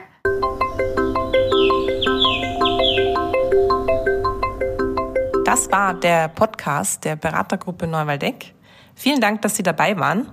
Das 5.46 5.72
war 5.72 5.94
der 5.94 6.28
Podcast 6.30 7.06
der 7.06 7.16
Beratergruppe 7.16 7.88
Neuwaldeck. 7.88 8.54
Vielen 8.96 9.22
Dank, 9.22 9.42
dass 9.42 9.56
Sie 9.56 9.64
dabei 9.64 9.98
waren. 9.98 10.28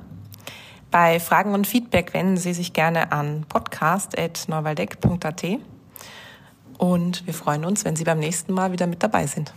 Bei 0.91 1.21
Fragen 1.21 1.55
und 1.55 1.67
Feedback 1.67 2.13
wenden 2.15 2.37
Sie 2.37 2.53
sich 2.53 2.73
gerne 2.73 3.13
an 3.13 3.45
podcast.neuwaldeck.at 3.49 5.45
und 6.79 7.27
wir 7.27 7.35
freuen 7.35 7.65
uns, 7.65 7.85
wenn 7.85 7.95
Sie 7.95 8.05
beim 8.05 8.19
nächsten 8.19 8.53
Mal 8.55 8.73
wieder 8.73 8.87
mit 8.87 9.03
dabei 9.03 9.27
sind. 9.27 9.53